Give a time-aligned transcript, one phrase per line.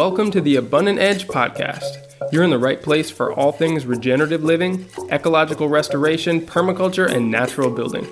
[0.00, 2.32] Welcome to the Abundant Edge podcast.
[2.32, 7.68] You're in the right place for all things regenerative living, ecological restoration, permaculture, and natural
[7.68, 8.08] building.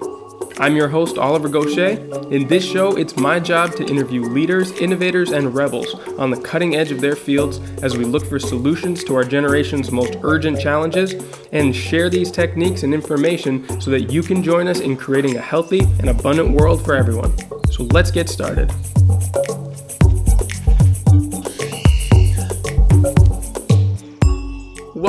[0.58, 1.96] I'm your host, Oliver Goshey.
[2.30, 6.76] In this show, it's my job to interview leaders, innovators, and rebels on the cutting
[6.76, 11.14] edge of their fields as we look for solutions to our generation's most urgent challenges
[11.52, 15.40] and share these techniques and information so that you can join us in creating a
[15.40, 17.34] healthy and abundant world for everyone.
[17.70, 18.70] So let's get started.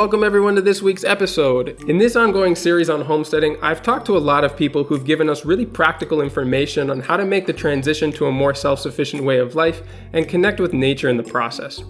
[0.00, 1.78] Welcome, everyone, to this week's episode.
[1.86, 5.28] In this ongoing series on homesteading, I've talked to a lot of people who've given
[5.28, 9.24] us really practical information on how to make the transition to a more self sufficient
[9.24, 9.82] way of life
[10.14, 11.84] and connect with nature in the process.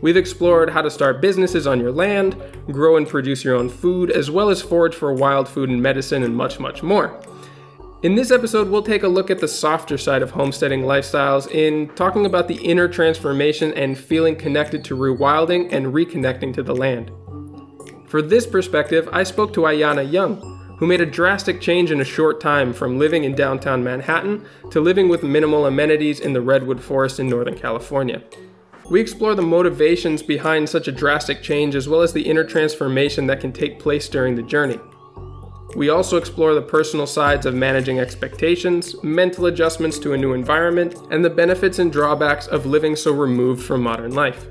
[0.00, 2.34] We've explored how to start businesses on your land,
[2.72, 6.22] grow and produce your own food, as well as forage for wild food and medicine,
[6.22, 7.20] and much, much more.
[8.02, 11.90] In this episode, we'll take a look at the softer side of homesteading lifestyles in
[11.94, 17.12] talking about the inner transformation and feeling connected to rewilding and reconnecting to the land.
[18.10, 20.40] For this perspective, I spoke to Ayana Young,
[20.78, 24.80] who made a drastic change in a short time from living in downtown Manhattan to
[24.80, 28.20] living with minimal amenities in the Redwood Forest in Northern California.
[28.90, 33.28] We explore the motivations behind such a drastic change as well as the inner transformation
[33.28, 34.80] that can take place during the journey.
[35.76, 40.96] We also explore the personal sides of managing expectations, mental adjustments to a new environment,
[41.12, 44.48] and the benefits and drawbacks of living so removed from modern life.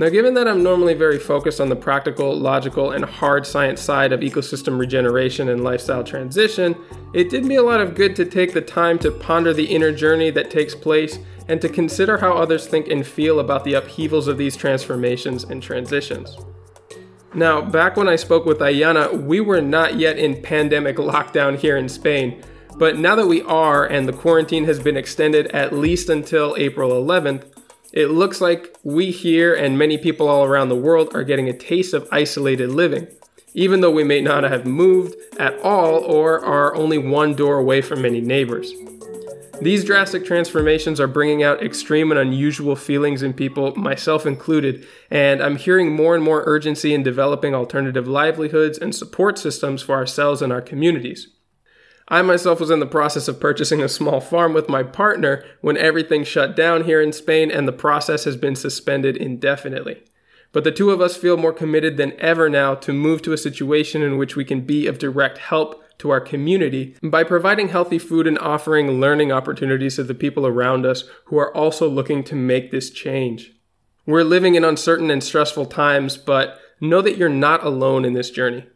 [0.00, 4.14] Now, given that I'm normally very focused on the practical, logical, and hard science side
[4.14, 6.74] of ecosystem regeneration and lifestyle transition,
[7.12, 9.92] it did me a lot of good to take the time to ponder the inner
[9.92, 14.26] journey that takes place and to consider how others think and feel about the upheavals
[14.26, 16.34] of these transformations and transitions.
[17.34, 21.76] Now, back when I spoke with Ayana, we were not yet in pandemic lockdown here
[21.76, 22.42] in Spain.
[22.78, 26.90] But now that we are, and the quarantine has been extended at least until April
[26.90, 27.59] 11th,
[27.92, 31.56] it looks like we here and many people all around the world are getting a
[31.56, 33.08] taste of isolated living,
[33.52, 37.82] even though we may not have moved at all or are only one door away
[37.82, 38.72] from many neighbors.
[39.60, 45.42] These drastic transformations are bringing out extreme and unusual feelings in people, myself included, and
[45.42, 50.40] I'm hearing more and more urgency in developing alternative livelihoods and support systems for ourselves
[50.40, 51.28] and our communities.
[52.10, 55.76] I myself was in the process of purchasing a small farm with my partner when
[55.76, 60.02] everything shut down here in Spain and the process has been suspended indefinitely.
[60.50, 63.38] But the two of us feel more committed than ever now to move to a
[63.38, 67.98] situation in which we can be of direct help to our community by providing healthy
[67.98, 72.34] food and offering learning opportunities to the people around us who are also looking to
[72.34, 73.52] make this change.
[74.04, 78.30] We're living in uncertain and stressful times, but know that you're not alone in this
[78.30, 78.66] journey.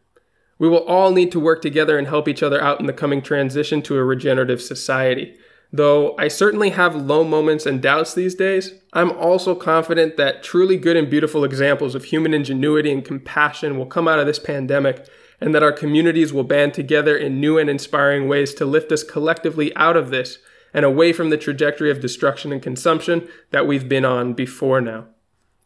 [0.59, 3.23] We will all need to work together and help each other out in the coming
[3.23, 5.37] transition to a regenerative society.
[5.73, 10.77] Though I certainly have low moments and doubts these days, I'm also confident that truly
[10.77, 15.09] good and beautiful examples of human ingenuity and compassion will come out of this pandemic
[15.41, 19.03] and that our communities will band together in new and inspiring ways to lift us
[19.03, 20.39] collectively out of this
[20.73, 25.07] and away from the trajectory of destruction and consumption that we've been on before now.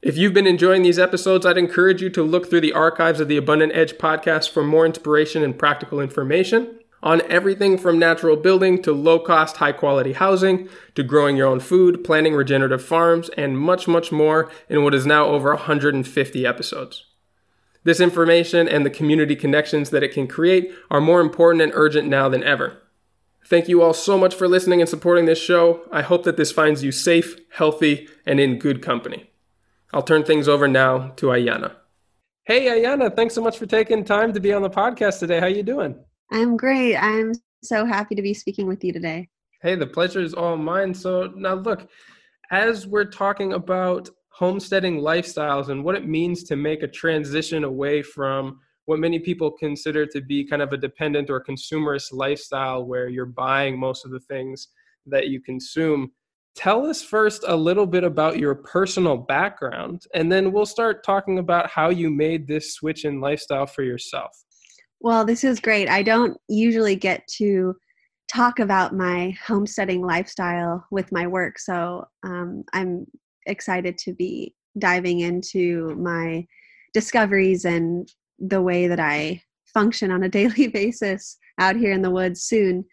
[0.01, 3.27] If you've been enjoying these episodes, I'd encourage you to look through the archives of
[3.27, 8.81] the Abundant Edge podcast for more inspiration and practical information on everything from natural building
[8.83, 13.59] to low cost, high quality housing to growing your own food, planting regenerative farms, and
[13.59, 17.07] much, much more in what is now over 150 episodes.
[17.83, 22.07] This information and the community connections that it can create are more important and urgent
[22.07, 22.81] now than ever.
[23.45, 25.81] Thank you all so much for listening and supporting this show.
[25.91, 29.29] I hope that this finds you safe, healthy, and in good company.
[29.93, 31.75] I'll turn things over now to Ayana.
[32.45, 35.41] Hey Ayana, thanks so much for taking time to be on the podcast today.
[35.41, 35.99] How are you doing?
[36.31, 36.97] I'm great.
[36.97, 37.33] I'm
[37.63, 39.29] so happy to be speaking with you today.
[39.63, 40.93] Hey, the pleasure is all mine.
[40.93, 41.89] So now look,
[42.51, 48.03] as we're talking about homesteading lifestyles and what it means to make a transition away
[48.03, 53.09] from what many people consider to be kind of a dependent or consumerist lifestyle where
[53.09, 54.69] you're buying most of the things
[55.07, 56.11] that you consume
[56.59, 61.39] tell us first a little bit about your personal background, and then we'll start talking
[61.39, 64.37] about how you made this switch in lifestyle for yourself.
[64.99, 65.89] Well, this is great.
[65.89, 67.77] I don't usually get to
[68.27, 73.07] talk about my homesteading lifestyle with my work, so um, I'm
[73.47, 76.45] excited to be diving into my
[76.93, 78.11] discoveries and
[78.41, 82.85] the way that I function on a daily basis out here in the woods soon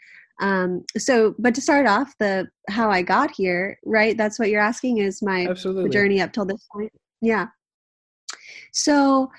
[0.42, 4.62] um so but to start off the how i got here right that's what you're
[4.62, 5.90] asking is my Absolutely.
[5.90, 6.92] journey up till this point
[7.22, 7.48] yeah
[8.74, 9.30] so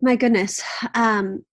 [0.00, 0.62] my goodness
[0.94, 1.44] um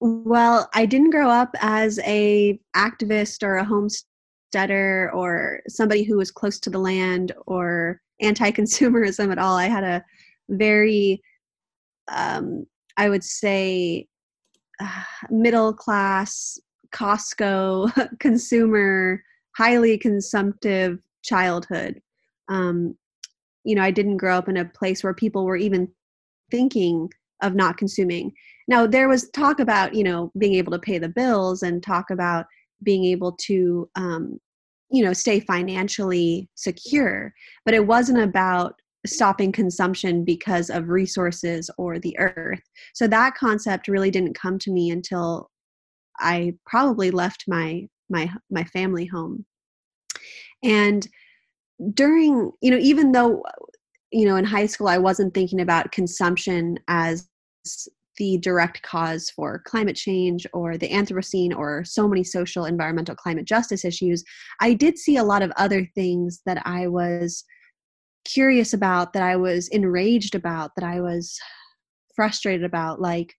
[0.00, 6.30] well i didn't grow up as a activist or a homesteader or somebody who was
[6.30, 9.56] close to the land or anti-consumerism at all.
[9.56, 10.04] I had a
[10.48, 11.22] very,
[12.08, 12.66] um,
[12.96, 14.08] I would say,
[14.80, 16.58] uh, middle class
[16.94, 19.22] Costco consumer,
[19.56, 22.00] highly consumptive childhood.
[22.48, 22.96] Um,
[23.64, 25.88] you know, I didn't grow up in a place where people were even
[26.50, 27.10] thinking
[27.42, 28.32] of not consuming.
[28.68, 32.10] Now, there was talk about, you know, being able to pay the bills and talk
[32.10, 32.46] about
[32.82, 34.38] being able to, um,
[34.90, 37.32] you know, stay financially secure,
[37.64, 38.74] but it wasn't about
[39.06, 42.62] stopping consumption because of resources or the earth.
[42.94, 45.50] So that concept really didn't come to me until
[46.18, 49.44] I probably left my my my family home.
[50.62, 51.06] And
[51.92, 53.42] during, you know, even though
[54.12, 57.28] you know in high school I wasn't thinking about consumption as
[58.16, 63.44] the direct cause for climate change or the Anthropocene or so many social, environmental, climate
[63.44, 64.22] justice issues,
[64.60, 67.44] I did see a lot of other things that I was
[68.24, 71.36] curious about, that I was enraged about, that I was
[72.14, 73.34] frustrated about, like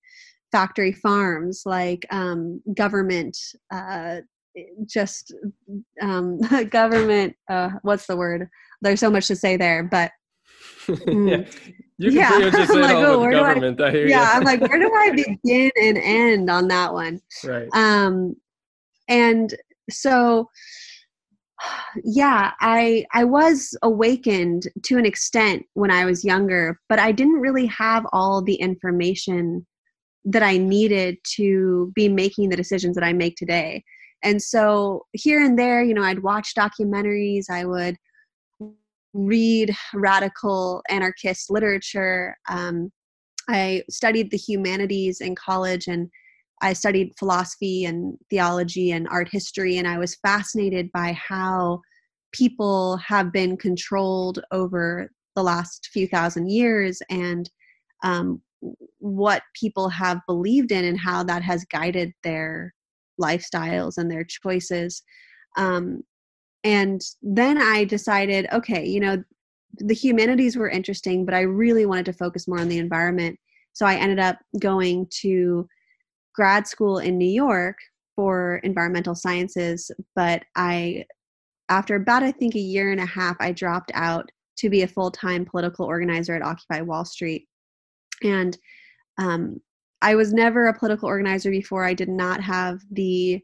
[0.51, 3.37] factory farms, like um, government,
[3.71, 4.17] uh,
[4.87, 5.33] just
[6.01, 6.39] um,
[6.69, 7.35] government.
[7.49, 8.49] Uh, what's the word?
[8.81, 10.11] There's so much to say there, but.
[10.87, 11.45] Mm, yeah.
[11.97, 12.29] You can yeah.
[12.29, 13.81] pretty much just say like, oh, government.
[13.81, 14.37] I, I hear yeah, you.
[14.37, 17.21] I'm like, where do I begin and end on that one?
[17.43, 17.67] Right.
[17.73, 18.35] Um,
[19.07, 19.55] and
[19.89, 20.49] so
[22.03, 27.39] yeah i i was awakened to an extent when i was younger but i didn't
[27.39, 29.65] really have all the information
[30.25, 33.83] that i needed to be making the decisions that i make today.
[34.23, 37.95] And so here and there you know i'd watch documentaries i would
[39.13, 42.35] read radical anarchist literature.
[42.49, 42.91] Um,
[43.49, 46.09] i studied the humanities in college and
[46.61, 51.81] I studied philosophy and theology and art history, and I was fascinated by how
[52.31, 57.01] people have been controlled over the last few thousand years.
[57.09, 57.49] And
[58.03, 58.41] um,
[58.99, 62.73] what people have believed in and how that has guided their
[63.21, 65.03] lifestyles and their choices.
[65.57, 66.01] Um,
[66.63, 69.23] and then I decided, okay, you know,
[69.77, 73.37] the humanities were interesting, but I really wanted to focus more on the environment.
[73.73, 75.67] So I ended up going to
[76.33, 77.77] grad school in New York
[78.15, 81.05] for environmental sciences, but I,
[81.69, 84.87] after about I think a year and a half, I dropped out to be a
[84.87, 87.47] full time political organizer at Occupy Wall Street.
[88.23, 88.57] And
[89.17, 89.61] um,
[90.01, 91.83] I was never a political organizer before.
[91.83, 93.41] I did not have the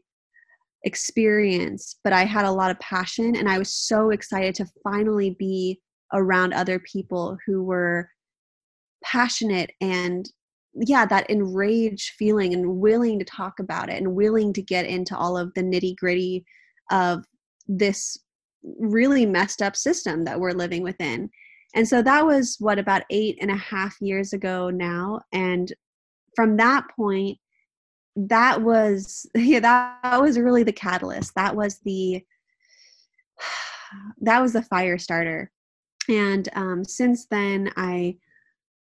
[0.84, 5.36] experience, but I had a lot of passion, and I was so excited to finally
[5.38, 5.80] be
[6.12, 8.08] around other people who were
[9.02, 10.30] passionate and
[10.74, 15.16] yeah that enraged feeling and willing to talk about it and willing to get into
[15.16, 16.44] all of the nitty gritty
[16.90, 17.24] of
[17.66, 18.16] this
[18.62, 21.28] really messed up system that we're living within
[21.74, 25.72] and so that was what about eight and a half years ago now and
[26.34, 27.38] from that point
[28.16, 32.22] that was yeah that, was really the catalyst that was the
[34.20, 35.50] that was the fire starter
[36.08, 38.16] and um, since then i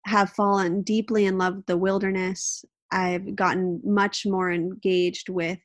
[0.08, 2.64] have fallen deeply in love with the wilderness.
[2.92, 5.60] I've gotten much more engaged with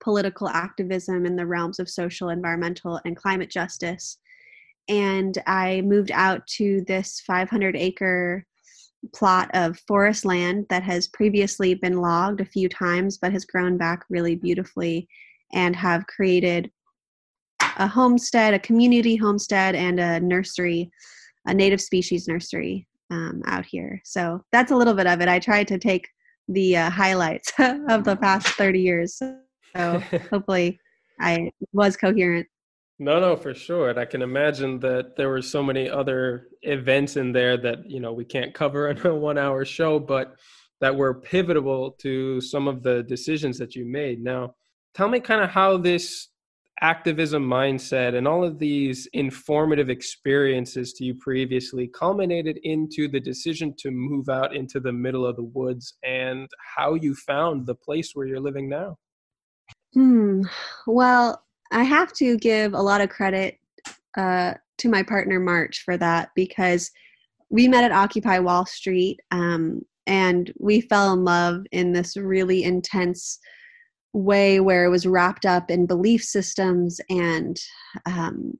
[0.00, 4.18] political activism in the realms of social, environmental, and climate justice.
[4.88, 8.44] And I moved out to this 500 acre
[9.14, 13.76] plot of forest land that has previously been logged a few times but has grown
[13.76, 15.08] back really beautifully
[15.52, 16.70] and have created
[17.78, 20.90] a homestead, a community homestead, and a nursery,
[21.46, 24.00] a native species nursery um, out here.
[24.04, 25.28] So that's a little bit of it.
[25.28, 26.08] I tried to take
[26.48, 29.16] the uh, highlights of the past 30 years.
[29.16, 29.98] So
[30.30, 30.78] hopefully
[31.20, 32.46] I was coherent.
[33.02, 33.90] No, no, for sure.
[33.90, 37.98] And I can imagine that there were so many other events in there that, you
[37.98, 40.36] know, we can't cover in a one hour show, but
[40.80, 44.22] that were pivotal to some of the decisions that you made.
[44.22, 44.54] Now,
[44.94, 46.28] tell me kind of how this
[46.80, 53.74] activism mindset and all of these informative experiences to you previously culminated into the decision
[53.78, 58.12] to move out into the middle of the woods and how you found the place
[58.14, 58.96] where you're living now?
[59.92, 60.42] Hmm.
[60.86, 61.42] Well,
[61.72, 63.58] I have to give a lot of credit
[64.16, 66.90] uh, to my partner March for that because
[67.50, 72.64] we met at Occupy Wall Street um, and we fell in love in this really
[72.64, 73.38] intense
[74.12, 77.56] way where it was wrapped up in belief systems and
[78.06, 78.52] um,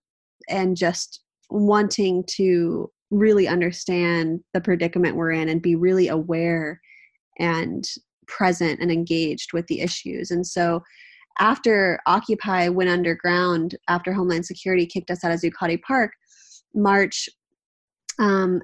[0.48, 6.80] and just wanting to really understand the predicament we're in and be really aware
[7.38, 7.84] and
[8.26, 10.30] present and engaged with the issues.
[10.30, 10.82] And so
[11.38, 16.12] after occupy went underground after homeland security kicked us out of zuccotti park
[16.74, 17.28] March
[18.18, 18.60] um,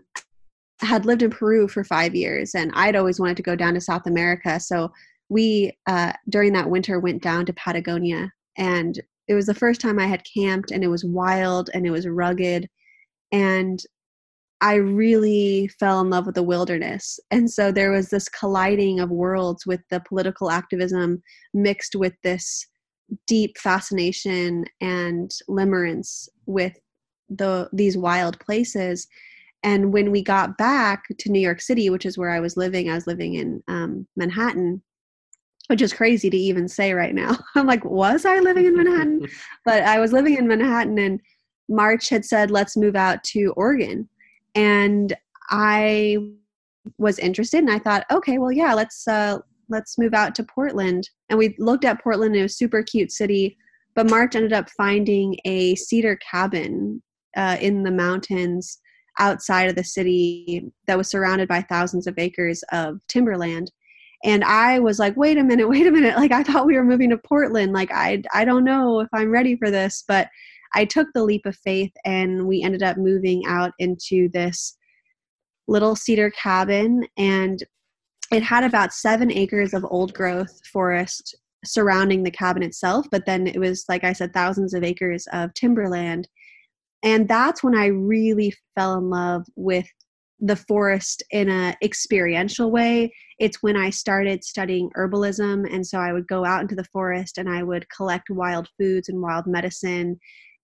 [0.80, 3.80] had lived in Peru for five years, and I'd always wanted to go down to
[3.80, 4.60] South America.
[4.60, 4.92] So
[5.28, 9.98] we, uh, during that winter, went down to Patagonia, and it was the first time
[9.98, 12.68] I had camped, and it was wild and it was rugged,
[13.32, 13.82] and
[14.60, 17.20] I really fell in love with the wilderness.
[17.30, 21.22] And so there was this colliding of worlds with the political activism
[21.54, 22.66] mixed with this
[23.26, 26.78] deep fascination and limerence with
[27.28, 29.06] the these wild places.
[29.62, 32.88] And when we got back to new york city which is where i was living
[32.88, 34.80] i was living in um, manhattan
[35.66, 37.36] which is crazy to even say right now.
[37.54, 39.26] I'm like was i living in manhattan?
[39.64, 41.20] But i was living in manhattan and
[41.68, 44.08] march had said let's move out to oregon
[44.58, 45.16] and
[45.50, 46.18] i
[46.98, 49.38] was interested and i thought okay well yeah let's uh
[49.70, 51.08] let's move out to portland.
[51.28, 53.56] And we looked at portland it was super cute city
[53.94, 57.02] but march ended up finding a cedar cabin
[57.36, 58.80] uh, in the mountains
[59.20, 63.70] outside of the city that was surrounded by thousands of acres of timberland.
[64.24, 66.84] And i was like wait a minute wait a minute like i thought we were
[66.84, 70.28] moving to portland like i i don't know if i'm ready for this but
[70.74, 74.76] i took the leap of faith and we ended up moving out into this
[75.68, 77.06] little cedar cabin.
[77.16, 77.62] And
[78.32, 83.48] it had about seven acres of old growth forest surrounding the cabin itself but then
[83.48, 86.28] it was like i said thousands of acres of timberland.
[87.02, 89.86] And that's when i really fell in love with
[90.40, 93.12] the forest in a experiential way.
[93.40, 97.38] It's when i started studying herbalism and so i would go out into the forest
[97.38, 100.18] and i would collect wild foods and wild medicine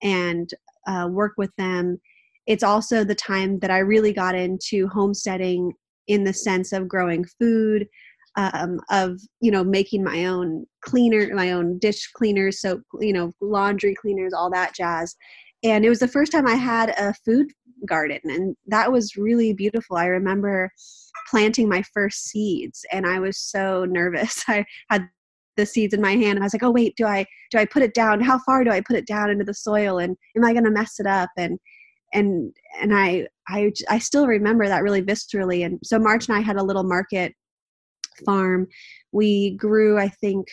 [0.04, 0.50] and
[0.87, 1.99] uh, work with them
[2.46, 5.73] it's also the time that i really got into homesteading
[6.06, 7.87] in the sense of growing food
[8.37, 13.32] um, of you know making my own cleaner my own dish cleaners so you know
[13.40, 15.16] laundry cleaners all that jazz
[15.64, 17.50] and it was the first time I had a food
[17.88, 19.96] garden, and that was really beautiful.
[19.96, 20.70] I remember
[21.30, 24.44] planting my first seeds, and I was so nervous.
[24.49, 25.08] I had
[25.56, 27.64] the seeds in my hand and I was like, "Oh wait, do I do I
[27.64, 28.20] put it down?
[28.20, 30.70] How far do I put it down into the soil and am I going to
[30.70, 31.58] mess it up?" and
[32.12, 36.40] and and I I I still remember that really viscerally and so March and I
[36.40, 37.34] had a little market
[38.25, 38.68] farm.
[39.12, 40.46] We grew I think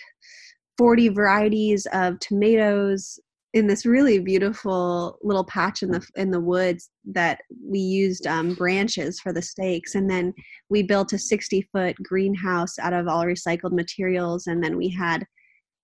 [0.77, 3.20] 40 varieties of tomatoes,
[3.53, 8.53] in this really beautiful little patch in the in the woods that we used um,
[8.53, 9.96] branches for the stakes.
[9.96, 10.34] And then
[10.70, 14.48] we built a 60 foot greenhouse out of all recycled materials.
[14.48, 15.25] And then we had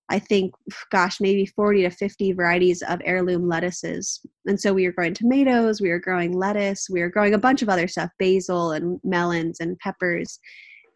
[0.10, 0.54] i think
[0.90, 4.22] gosh maybe 40 to 50 varieties of heirloom lettuces.
[4.46, 7.62] And so we were growing tomatoes we were growing lettuce we were growing a bunch
[7.62, 10.40] of other stuff basil and melons and peppers.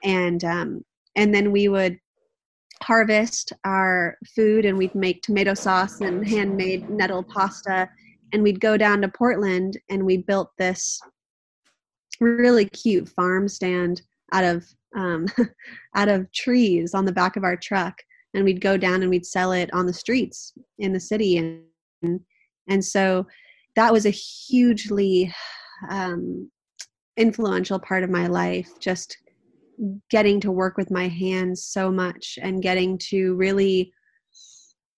[0.03, 0.85] And um,
[1.17, 1.97] and then we would
[2.81, 7.89] harvest our food and we'd make tomato sauce and handmade nettle pasta.
[8.33, 10.99] And we'd go down to portland and we built this
[12.19, 15.25] really cute farm stand out of um,
[15.95, 17.95] out of trees on the back of our truck.
[18.33, 21.37] And we'd go down and we'd sell it on the streets in the city.
[21.37, 22.21] And
[22.67, 23.27] and so
[23.75, 25.33] that was a hugely
[25.89, 26.49] um,
[27.17, 29.17] influential part of my life just
[30.09, 33.91] getting to work with my hands so much and getting to really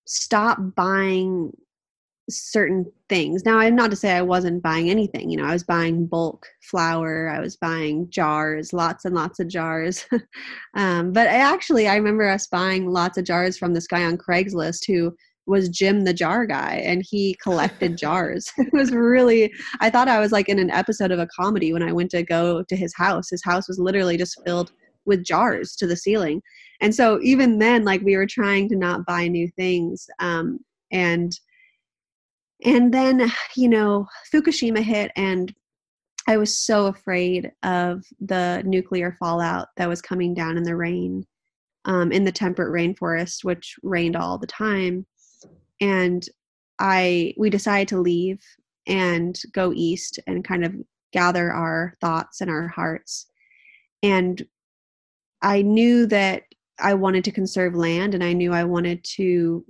[0.06, 1.52] stop buying
[2.30, 3.44] certain things.
[3.46, 5.30] Now, I'm not to say I wasn't buying anything.
[5.30, 9.48] You know, I was buying bulk flour, I was buying jars, lots and lots of
[9.48, 10.06] jars.
[10.76, 14.18] um, but I actually, I remember us buying lots of jars from this guy on
[14.18, 15.16] Craigslist who
[15.46, 18.52] was Jim the jar guy and he collected jars.
[18.58, 21.84] it was really I thought I was like in an episode of a comedy when
[21.84, 23.30] I went to go to his house.
[23.30, 24.72] His house was literally just filled
[25.06, 26.42] with jars to the ceiling.
[26.82, 30.60] And so even then like we were trying to not buy new things um
[30.92, 31.38] and
[32.64, 35.54] and then you know Fukushima hit and
[36.28, 41.26] I was so afraid of the nuclear fallout that was coming down in the rain
[41.86, 45.06] um, in the temperate rainforest, which rained all the time
[45.84, 46.26] and
[46.80, 48.42] I we decided to leave
[48.88, 50.74] and go east and kind of
[51.12, 53.28] gather our thoughts and our hearts.
[54.02, 54.42] And
[55.42, 56.44] I knew that
[56.80, 59.66] I wanted to conserve land and I knew I wanted to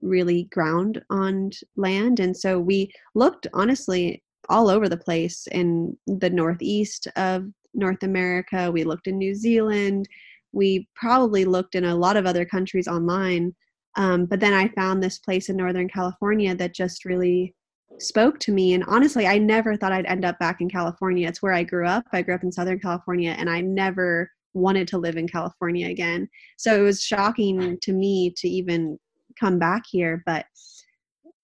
[0.00, 2.20] really ground on land.
[2.20, 8.72] And so we looked honestly all over the place in the northeast of North America.
[8.72, 10.08] We looked in New Zealand.
[10.52, 13.54] We probably looked in a lot of other countries online
[13.96, 17.54] um, but then I found this place in Northern California that just really
[17.98, 18.74] spoke to me.
[18.74, 21.28] And honestly, I never thought I'd end up back in California.
[21.28, 22.04] It's where I grew up.
[22.12, 26.28] I grew up in Southern California, and I never wanted to live in California again.
[26.56, 28.98] So it was shocking to me to even
[29.38, 30.22] come back here.
[30.24, 30.46] But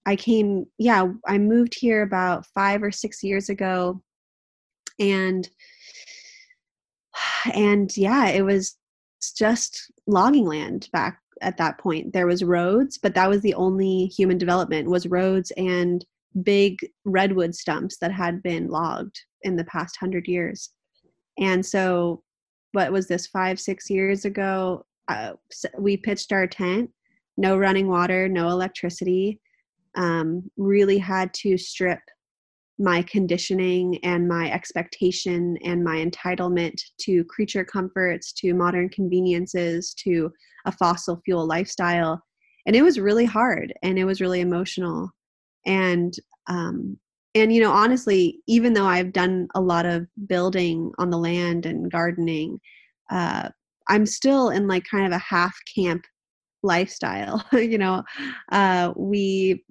[0.07, 4.03] I came, yeah, I moved here about five or six years ago,
[5.01, 5.49] and
[7.53, 8.77] and yeah, it was
[9.37, 12.13] just logging land back at that point.
[12.13, 16.05] There was roads, but that was the only human development was roads and
[16.43, 20.71] big redwood stumps that had been logged in the past hundred years.
[21.39, 22.23] And so,
[22.73, 24.85] what was this five six years ago?
[25.09, 25.33] Uh,
[25.79, 26.91] we pitched our tent,
[27.37, 29.41] no running water, no electricity.
[29.95, 32.01] Um, really had to strip
[32.79, 40.31] my conditioning and my expectation and my entitlement to creature comforts, to modern conveniences, to
[40.67, 42.23] a fossil fuel lifestyle.
[42.67, 45.11] And it was really hard and it was really emotional.
[45.65, 46.15] And
[46.49, 46.99] um,
[47.37, 51.67] and you know honestly even though i've done a lot of building on the land
[51.67, 52.59] and gardening
[53.11, 53.49] uh,
[53.89, 56.03] i'm still in like kind of a half camp
[56.63, 58.03] lifestyle you know
[58.51, 59.63] uh, we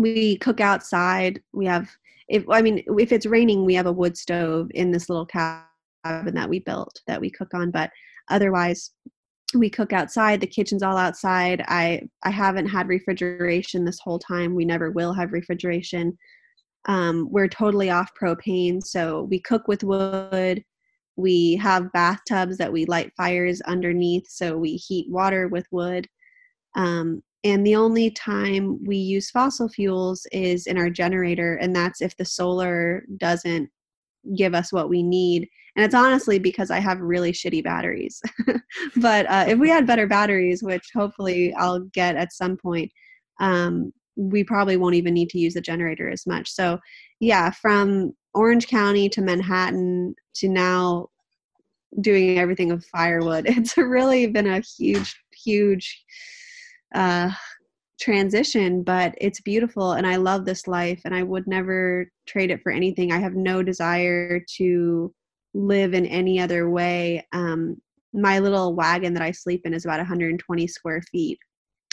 [0.00, 1.40] we cook outside.
[1.52, 1.90] We have
[2.28, 5.64] if i mean if it's raining we have a wood stove in this little cabin
[6.04, 7.90] that we built that we cook on but
[8.30, 8.92] otherwise
[9.54, 10.40] we cook outside.
[10.40, 11.64] The kitchen's all outside.
[11.66, 14.54] I i haven't had refrigeration this whole time.
[14.54, 16.16] We never will have refrigeration.
[16.86, 20.64] Um, we're totally off propane so we cook with wood.
[21.16, 26.06] We have bathtubs that we light fires underneath so we heat water with wood.
[26.76, 32.02] Um, and the only time we use fossil fuels is in our generator and that's
[32.02, 33.70] if the solar doesn't
[34.36, 35.48] give us what we need.
[35.76, 38.20] And it's honestly because i have really shitty batteries.
[38.96, 42.90] But uh, if we had better batteries which hopefully i'll get at some point
[43.40, 46.50] um, we probably won't even need to use the generator as much.
[46.50, 46.78] So
[47.20, 51.08] yeah from orange county to manhattan to now
[52.00, 56.04] doing everything with firewood it's really been a huge huge
[56.94, 57.30] uh,
[58.00, 62.62] transition, but it's beautiful and I love this life and I would never trade it
[62.62, 63.12] for anything.
[63.12, 65.12] I have no desire to
[65.52, 67.26] live in any other way.
[67.32, 67.76] Um,
[68.12, 71.38] my little wagon that I sleep in is about 120 square feet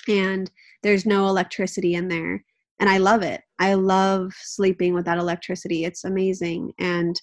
[0.07, 0.49] and
[0.81, 2.43] there's no electricity in there.
[2.79, 3.41] And I love it.
[3.59, 5.83] I love sleeping without electricity.
[5.83, 6.73] It's amazing.
[6.79, 7.19] And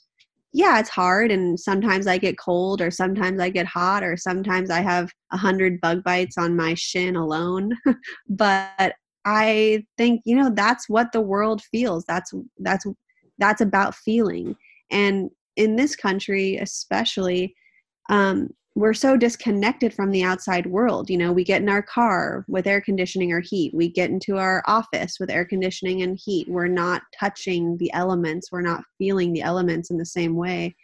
[0.55, 1.33] yeah, it's hard.
[1.33, 5.37] And sometimes I get cold, or sometimes I get hot, or sometimes I have a
[5.37, 7.73] hundred bug bites on my shin alone.
[8.29, 12.05] but I think you know that's what the world feels.
[12.07, 12.87] That's that's
[13.38, 14.55] that's about feeling.
[14.93, 17.57] And in this country, especially,
[18.09, 22.45] um, we're so disconnected from the outside world you know we get in our car
[22.49, 26.49] with air conditioning or heat we get into our office with air conditioning and heat
[26.49, 30.75] we're not touching the elements we're not feeling the elements in the same way.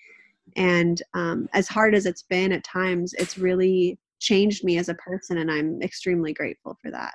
[0.57, 4.95] And um, as hard as it's been at times it's really changed me as a
[4.95, 7.15] person and i'm extremely grateful for that.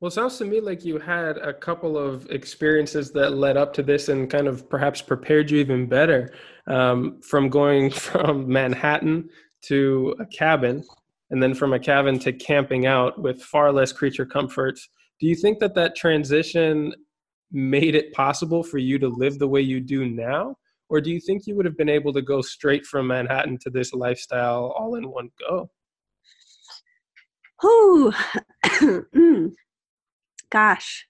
[0.00, 3.74] Well, it sounds to me like you had a couple of experiences that led up
[3.74, 6.32] to this and kind of perhaps prepared you even better
[6.68, 9.28] um, from going from Manhattan
[9.62, 10.84] to a cabin
[11.30, 14.88] and then from a cabin to camping out with far less creature comforts
[15.20, 16.94] do you think that that transition
[17.50, 20.56] made it possible for you to live the way you do now?
[20.88, 23.70] Or do you think you would have been able to go straight from manhattan to
[23.70, 25.68] this lifestyle all in one go?
[27.62, 28.12] Oh
[30.50, 31.06] gosh.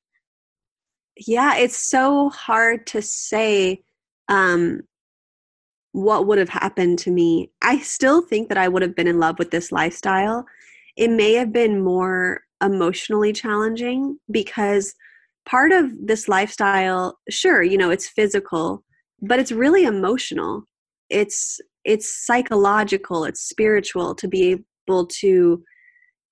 [1.27, 3.83] Yeah it's so hard to say
[4.29, 4.83] um
[5.99, 7.51] what would have happened to me.
[7.63, 10.47] I still think that I would have been in love with this lifestyle.
[10.97, 14.95] It may have been more emotionally challenging because
[15.45, 18.85] part of this lifestyle, sure, you know, it's physical,
[19.21, 20.65] but it's really emotional.
[21.11, 25.63] It's it's psychological, it's spiritual to be able to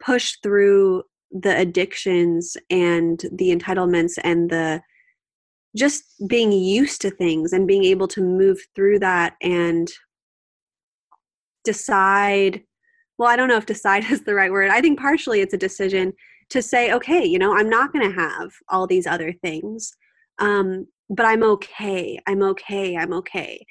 [0.04, 1.02] push through
[1.32, 4.80] the addictions and the entitlements and the
[5.76, 9.88] just being used to things and being able to move through that and
[11.64, 12.62] decide
[13.18, 14.70] well i don't know if decide is the right word.
[14.70, 16.12] I think partially it's a decision
[16.50, 19.92] to say okay you know i'm not going to have all these other things
[20.38, 23.64] um, but i'm okay i'm okay i'm okay.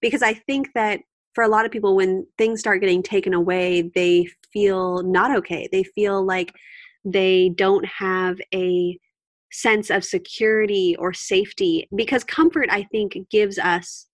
[0.00, 1.00] Because i think that
[1.34, 5.68] for a lot of people when things start getting taken away they feel not okay.
[5.72, 6.54] They feel like
[7.04, 8.98] they don't have a
[9.52, 14.06] sense of security or safety because comfort i think gives us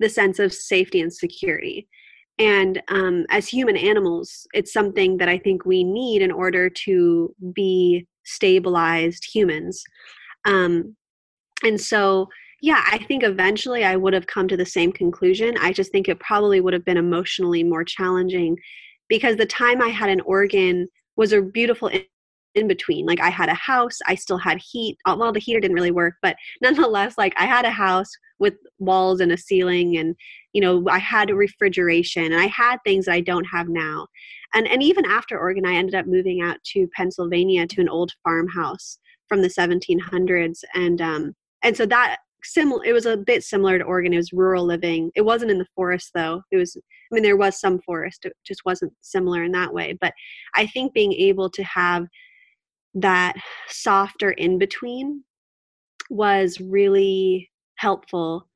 [0.00, 1.88] the sense of safety and security.
[2.38, 7.34] And um, as human animals it's something that i think we need in order to
[7.54, 9.82] be stabilized humans.
[10.44, 10.96] Um,
[11.64, 12.28] and so
[12.60, 15.56] yeah i think eventually i would have come to the same conclusion.
[15.60, 18.56] I just think it probably would have been emotionally more challenging
[19.08, 21.90] because the time i had an Oregon was a beautiful
[22.54, 23.06] in between.
[23.06, 24.96] Like I had a house, I still had heat.
[25.06, 29.20] Well, the heater didn't really work, but nonetheless, like I had a house with walls
[29.20, 30.16] and a ceiling, and
[30.52, 34.06] you know, I had refrigeration, and I had things that I don't have now.
[34.54, 38.12] And and even after Oregon, I ended up moving out to Pennsylvania to an old
[38.24, 43.78] farmhouse from the 1700s, and um, and so that similar it was a bit similar
[43.78, 47.14] to oregon it was rural living it wasn't in the forest though it was i
[47.14, 50.12] mean there was some forest it just wasn't similar in that way but
[50.56, 52.04] i think being able to have
[52.94, 53.34] that
[53.68, 55.24] softer in between
[56.10, 58.48] was really helpful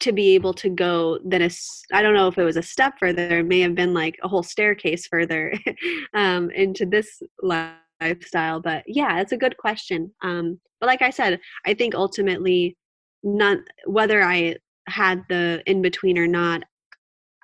[0.00, 1.50] to be able to go then a
[1.92, 4.28] i don't know if it was a step further it may have been like a
[4.28, 5.54] whole staircase further
[6.14, 11.40] um, into this lifestyle but yeah it's a good question um, but like i said
[11.64, 12.76] i think ultimately
[13.22, 14.54] not whether i
[14.88, 16.62] had the in between or not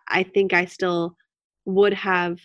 [0.09, 1.17] i think i still
[1.65, 2.39] would have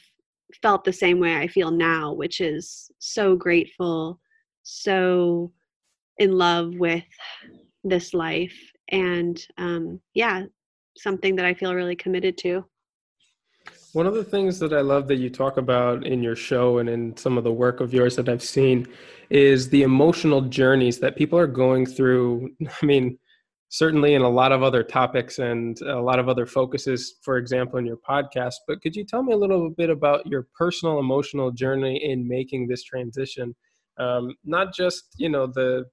[0.62, 4.20] felt the same way I feel now, which is so grateful,
[4.64, 5.52] so
[6.18, 7.04] in love with
[7.84, 8.56] this life,
[8.90, 10.44] and um, yeah,
[10.98, 12.66] something that I feel really committed to.
[13.94, 16.90] One of the things that I love that you talk about in your show and
[16.90, 18.88] in some of the work of yours that I've seen
[19.30, 22.50] is the emotional journeys that people are going through.
[22.82, 23.18] I mean,
[23.70, 27.78] certainly in a lot of other topics and a lot of other focuses, for example,
[27.80, 28.56] in your podcast.
[28.68, 32.68] But could you tell me a little bit about your personal emotional journey in making
[32.68, 33.56] this transition?
[34.00, 35.86] Um, not just you know the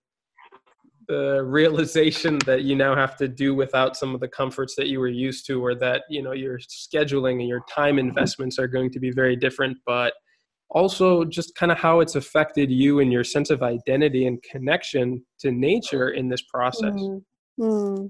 [1.09, 5.01] the realization that you now have to do without some of the comforts that you
[5.01, 8.91] were used to or that you know your scheduling and your time investments are going
[8.91, 10.15] to be very different but
[10.71, 15.23] also just kind of how it's affected you and your sense of identity and connection
[15.39, 17.19] to nature in this process mm-hmm.
[17.59, 18.07] Hmm.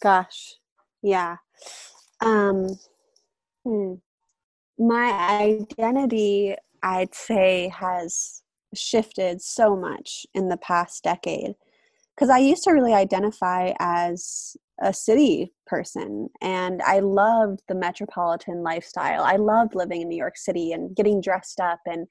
[0.00, 0.54] Gosh.
[1.02, 1.36] Yeah.
[2.20, 2.78] Um,
[3.64, 3.94] hmm.
[4.78, 8.42] My identity, I'd say, has
[8.74, 11.54] shifted so much in the past decade.
[12.14, 18.62] Because I used to really identify as a city person and I loved the metropolitan
[18.62, 19.22] lifestyle.
[19.22, 22.06] I loved living in New York City and getting dressed up and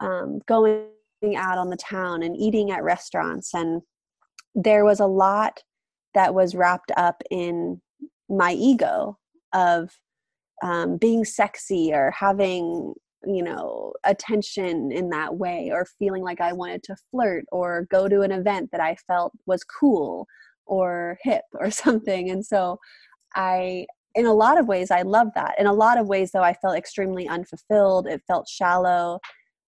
[0.00, 0.86] um, going
[1.36, 3.82] out on the town and eating at restaurants and
[4.56, 5.62] there was a lot
[6.14, 7.80] that was wrapped up in
[8.28, 9.16] my ego
[9.52, 9.90] of
[10.62, 12.94] um, being sexy or having
[13.26, 18.08] you know attention in that way or feeling like i wanted to flirt or go
[18.08, 20.26] to an event that i felt was cool
[20.66, 22.30] or hip or something.
[22.30, 22.78] And so
[23.34, 25.54] i in a lot of ways i love that.
[25.58, 28.06] In a lot of ways though i felt extremely unfulfilled.
[28.06, 29.20] It felt shallow.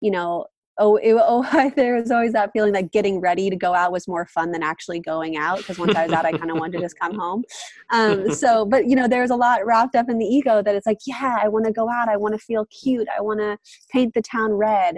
[0.01, 0.45] You know
[0.77, 4.07] oh, it, oh, there was always that feeling that getting ready to go out was
[4.07, 6.73] more fun than actually going out because once I was out, I kind of wanted
[6.73, 7.43] to just come home.
[7.91, 10.87] Um, so, but you know, there's a lot wrapped up in the ego that it's
[10.87, 12.09] like, yeah, I want to go out.
[12.09, 13.07] I want to feel cute.
[13.15, 13.57] I want to
[13.91, 14.97] paint the town red.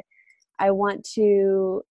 [0.60, 1.84] I want to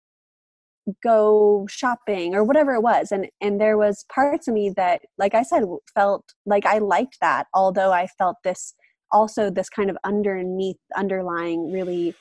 [1.02, 5.34] go shopping or whatever it was and and there was parts of me that like
[5.34, 5.64] i said
[5.96, 8.74] felt like i liked that although i felt this
[9.10, 12.14] also this kind of underneath underlying really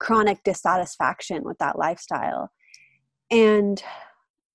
[0.00, 2.50] chronic dissatisfaction with that lifestyle.
[3.30, 3.82] And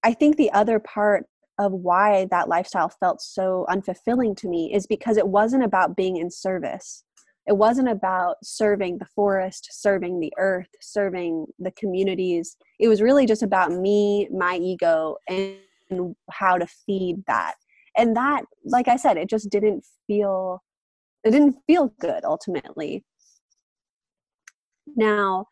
[0.03, 1.25] I think the other part
[1.57, 6.17] of why that lifestyle felt so unfulfilling to me is because it wasn't about being
[6.17, 7.03] in service.
[7.47, 12.55] It wasn't about serving the forest, serving the earth, serving the communities.
[12.79, 17.55] It was really just about me, my ego, and how to feed that.
[17.97, 20.61] And that, like I said, it just didn't feel
[21.23, 23.03] it didn't feel good ultimately.
[24.95, 25.45] Now,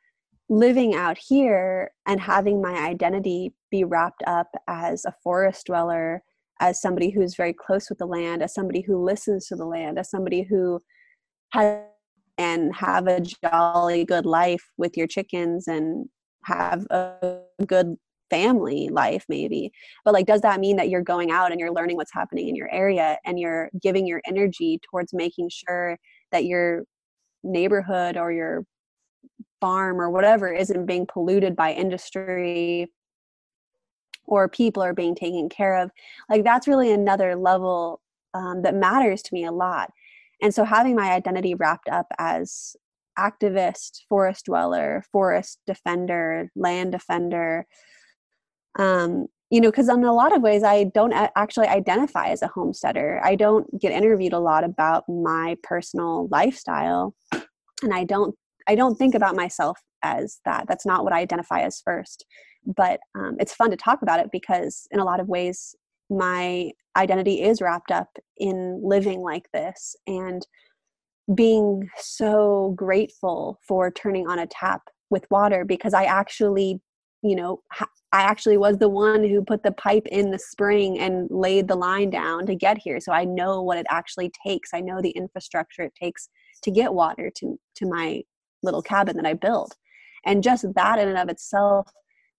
[0.50, 6.24] living out here and having my identity be wrapped up as a forest dweller,
[6.60, 10.00] as somebody who's very close with the land, as somebody who listens to the land,
[10.00, 10.82] as somebody who
[11.52, 11.84] has
[12.38, 16.08] and have a jolly good life with your chickens and
[16.44, 17.96] have a good
[18.30, 19.72] family life maybe.
[20.06, 22.56] But like does that mean that you're going out and you're learning what's happening in
[22.56, 25.98] your area and you're giving your energy towards making sure
[26.32, 26.84] that your
[27.44, 28.66] neighborhood or your
[29.60, 32.92] farm or whatever isn't being polluted by industry
[34.26, 35.90] or people are being taken care of
[36.30, 38.02] like that's really another level
[38.34, 39.92] um, that matters to me a lot.
[40.42, 42.76] And so having my identity wrapped up as
[43.18, 47.66] activist forest dweller forest defender land defender
[48.78, 52.48] um, you know because in a lot of ways i don't actually identify as a
[52.48, 53.20] homesteader.
[53.24, 57.16] I don't get interviewed a lot about my personal lifestyle
[57.82, 58.36] and i don't
[58.68, 60.66] I don't think about myself as that.
[60.68, 62.26] That's not what I identify as first.
[62.76, 65.76] But um, it's fun to talk about it because, in a lot of ways,
[66.10, 70.46] my identity is wrapped up in living like this and
[71.36, 76.80] being so grateful for turning on a tap with water because I actually,
[77.22, 80.98] you know, ha- I actually was the one who put the pipe in the spring
[80.98, 83.00] and laid the line down to get here.
[83.02, 84.70] So I know what it actually takes.
[84.74, 86.30] I know the infrastructure it takes
[86.64, 88.24] to get water to to my
[88.68, 89.76] little cabin that I built.
[90.26, 91.90] And just that in and of itself,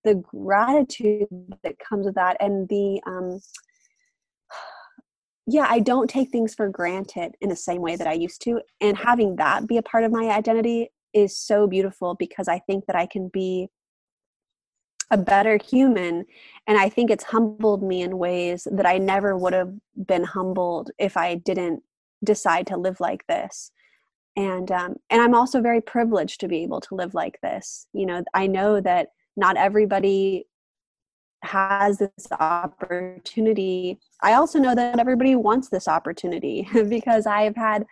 [0.05, 1.27] the gratitude
[1.63, 3.41] that comes with that and the um
[5.47, 8.61] yeah, I don't take things for granted in the same way that I used to.
[8.81, 12.85] And having that be a part of my identity is so beautiful because I think
[12.87, 13.69] that I can be
[15.11, 16.27] a better human.
[16.67, 19.73] And I think it's humbled me in ways that I never would have
[20.07, 21.83] been humbled if I didn't
[22.25, 23.71] decide to live like this.
[24.37, 27.87] And um, and I'm also very privileged to be able to live like this.
[27.93, 30.47] You know, I know that not everybody
[31.43, 33.99] has this opportunity.
[34.23, 37.85] I also know that everybody wants this opportunity because I've had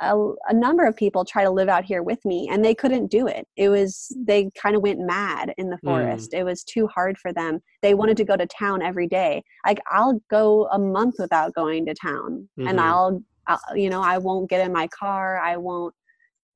[0.00, 0.14] a,
[0.48, 3.26] a, number of people try to live out here with me and they couldn't do
[3.26, 3.46] it.
[3.56, 6.32] It was, they kind of went mad in the forest.
[6.32, 6.40] Mm.
[6.40, 7.60] It was too hard for them.
[7.80, 9.42] They wanted to go to town every day.
[9.64, 12.68] Like, I'll go a month without going to town mm-hmm.
[12.68, 15.38] and I'll, I'll, you know, I won't get in my car.
[15.38, 15.94] I won't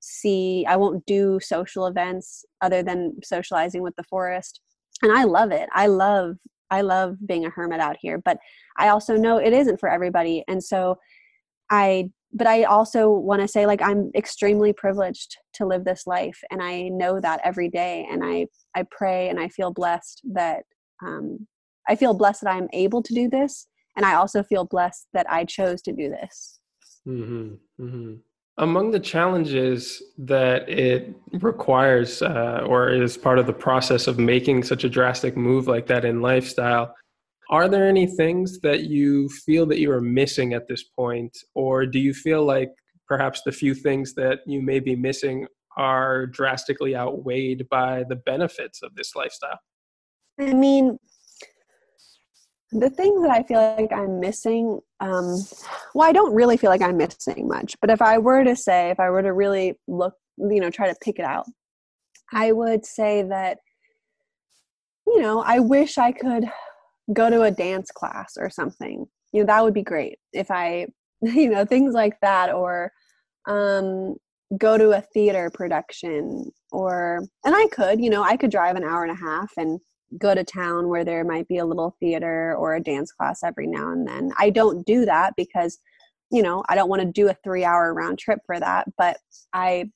[0.00, 4.60] see, I won't do social events other than socializing with the forest
[5.02, 5.68] and I love it.
[5.72, 6.36] I love
[6.72, 8.38] I love being a hermit out here, but
[8.78, 10.44] I also know it isn't for everybody.
[10.46, 10.98] And so
[11.70, 16.40] I but I also want to say like I'm extremely privileged to live this life
[16.50, 20.62] and I know that every day and I I pray and I feel blessed that
[21.04, 21.46] um
[21.88, 25.26] I feel blessed that I'm able to do this and I also feel blessed that
[25.28, 26.59] I chose to do this.
[27.06, 27.58] Mhm.
[27.78, 28.20] Mhm
[28.58, 34.62] among the challenges that it requires uh, or is part of the process of making
[34.62, 36.94] such a drastic move like that in lifestyle
[37.50, 41.86] are there any things that you feel that you are missing at this point or
[41.86, 42.70] do you feel like
[43.08, 48.82] perhaps the few things that you may be missing are drastically outweighed by the benefits
[48.82, 49.58] of this lifestyle
[50.40, 50.98] i mean
[52.72, 55.36] the things that I feel like I'm missing, um,
[55.94, 57.74] well, I don't really feel like I'm missing much.
[57.80, 60.88] But if I were to say, if I were to really look, you know, try
[60.88, 61.46] to pick it out,
[62.32, 63.58] I would say that,
[65.06, 66.44] you know, I wish I could
[67.12, 69.06] go to a dance class or something.
[69.32, 70.86] You know, that would be great if I,
[71.22, 72.92] you know, things like that, or
[73.48, 74.14] um,
[74.56, 78.84] go to a theater production, or, and I could, you know, I could drive an
[78.84, 79.80] hour and a half and
[80.18, 83.66] go to town where there might be a little theater or a dance class every
[83.66, 84.32] now and then.
[84.38, 85.78] I don't do that because,
[86.30, 88.88] you know, I don't want to do a three hour round trip for that.
[88.98, 89.18] But
[89.52, 89.90] I,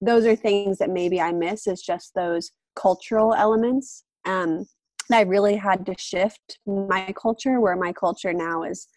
[0.00, 4.04] those are things that maybe I miss is just those cultural elements.
[4.24, 4.66] Um,
[5.12, 8.88] I really had to shift my culture where my culture now is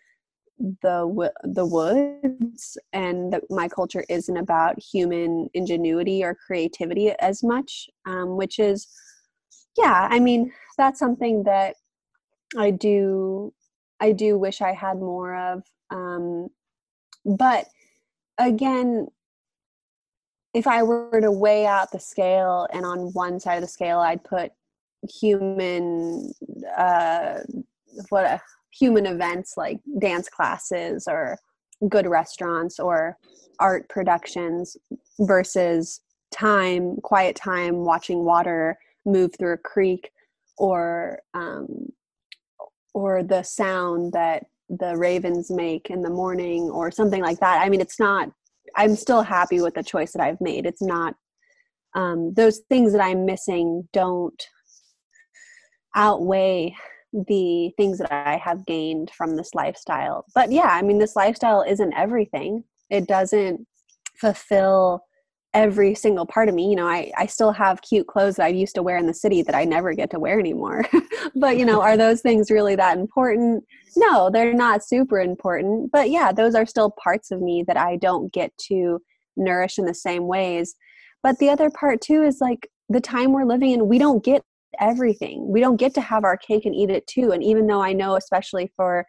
[0.58, 7.90] the the woods and the, my culture isn't about human ingenuity or creativity as much
[8.06, 8.88] um, which is
[9.78, 11.76] yeah i mean that's something that
[12.58, 13.54] i do
[14.00, 16.48] i do wish i had more of um
[17.26, 17.68] but
[18.38, 19.08] again
[20.54, 24.00] if i were to weigh out the scale and on one side of the scale
[24.00, 24.52] i'd put
[25.10, 26.32] human
[26.78, 27.40] uh
[28.10, 28.38] what uh,
[28.72, 31.38] human events like dance classes or
[31.88, 33.18] good restaurants or
[33.60, 34.76] art productions
[35.20, 40.12] versus time quiet time watching water move through a creek
[40.58, 41.90] or um,
[42.94, 47.62] or the sound that the ravens make in the morning or something like that.
[47.64, 48.30] I mean it's not
[48.76, 50.66] i'm still happy with the choice that i've made.
[50.66, 51.16] It's not
[51.96, 54.42] um, those things that i'm missing don't
[55.96, 56.76] outweigh
[57.14, 60.26] the things that i have gained from this lifestyle.
[60.34, 62.64] But yeah i mean this lifestyle isn't everything.
[62.90, 63.66] It doesn't
[64.20, 65.04] fulfill
[65.56, 68.50] every single part of me you know i i still have cute clothes that i
[68.50, 70.86] used to wear in the city that i never get to wear anymore.
[71.38, 73.64] But you know are those things really that important?
[73.98, 75.92] No they're not super important.
[75.92, 79.02] But yeah those are still parts of me that i don't get to
[79.36, 80.76] nourish in the same ways.
[81.24, 84.44] But the other part too is like the time we're living in we don't get
[84.80, 85.50] everything.
[85.50, 87.32] We don't get to have our cake and eat it too.
[87.32, 89.06] And even though i know especially for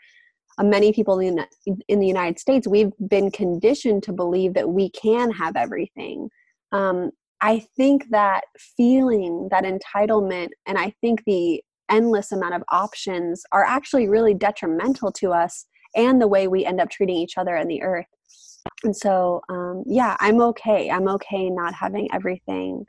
[0.62, 1.44] many people in,
[1.88, 6.30] in the United States, we've been conditioned to believe that we can have everything.
[6.72, 13.44] Um, I think that feeling, that entitlement, and I think the endless amount of options
[13.52, 17.54] are actually really detrimental to us and the way we end up treating each other
[17.54, 18.06] and the earth.
[18.82, 20.90] And so, um, yeah, I'm okay.
[20.90, 22.86] I'm okay not having everything.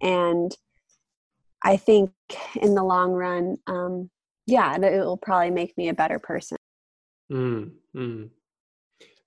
[0.00, 0.56] And
[1.62, 2.10] I think
[2.60, 4.10] in the long run, um,
[4.46, 6.57] yeah, it will probably make me a better person.
[7.30, 8.30] Mm, mm.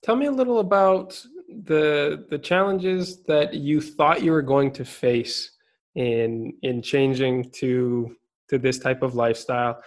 [0.03, 1.23] Tell me a little about
[1.65, 5.51] the the challenges that you thought you were going to face
[5.95, 8.15] in in changing to
[8.49, 9.81] to this type of lifestyle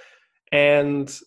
[0.52, 1.20] and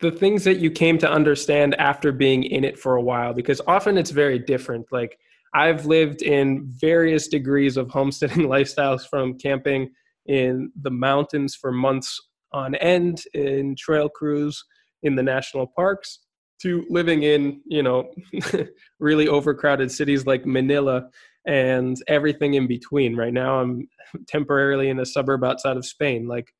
[0.00, 3.60] the things that you came to understand after being in it for a while because
[3.66, 5.18] often it's very different like
[5.54, 9.90] i've lived in various degrees of homesteading lifestyles from camping
[10.26, 12.20] in the mountains for months
[12.52, 14.62] on end in trail crews
[15.04, 16.18] in the national parks
[16.62, 18.10] to living in you know
[18.98, 21.08] really overcrowded cities like manila
[21.46, 23.16] and everything in between.
[23.16, 23.88] Right now i'm
[24.26, 26.26] temporarily in a suburb outside of spain.
[26.26, 26.52] Like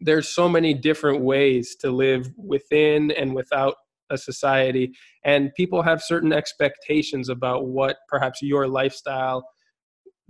[0.00, 3.74] there's so many different ways to live within and without
[4.10, 4.92] a society
[5.24, 9.46] and people have certain expectations about what perhaps your lifestyle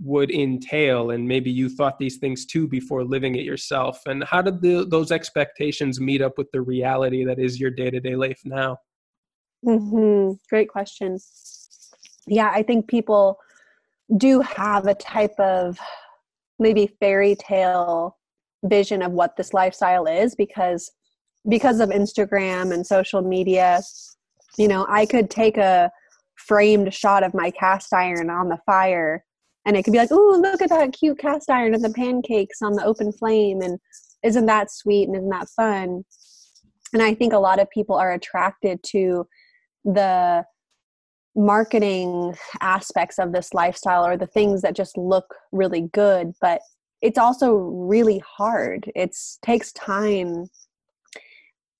[0.03, 4.01] would entail and maybe you thought these things too before living it yourself.
[4.07, 8.15] And how did the, those expectations meet up with the reality that is your day-to-day
[8.15, 8.77] life now?
[9.65, 10.33] Mm-hmm.
[10.49, 11.19] great question.
[12.27, 13.37] Yeah i think people
[14.17, 15.79] do have a type of
[16.59, 18.17] maybe fairy tale
[18.63, 20.91] vision of what this lifestyle is because
[21.49, 23.81] because of Instagram and social media,
[24.57, 25.91] you know, I could take a
[26.35, 29.25] framed shot of my cast iron on the fire
[29.65, 32.61] and it could be like, "Oh, look at that cute cast iron and the pancakes
[32.61, 33.79] on the open flame and
[34.23, 36.03] isn't that sweet and isn't that fun?"
[36.93, 39.27] And I think a lot of people are attracted to
[39.85, 40.45] the
[41.35, 46.61] marketing aspects of this lifestyle or the things that just look really good, but
[47.01, 48.91] it's also really hard.
[48.95, 50.49] It takes time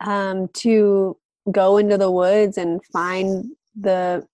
[0.04, 1.18] um, to
[1.52, 3.46] go into the woods and find
[3.80, 4.26] the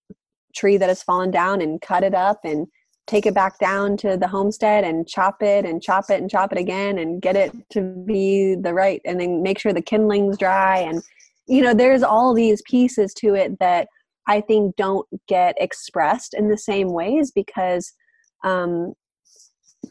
[0.55, 2.67] tree that has fallen down and cut it up and
[3.07, 6.51] take it back down to the homestead and chop it and chop it and chop
[6.51, 10.37] it again and get it to be the right and then make sure the kindling's
[10.37, 10.77] dry.
[10.79, 11.01] And
[11.47, 13.87] you know there's all these pieces to it that
[14.27, 17.93] i think don't get expressed in the same ways because
[18.43, 18.93] um,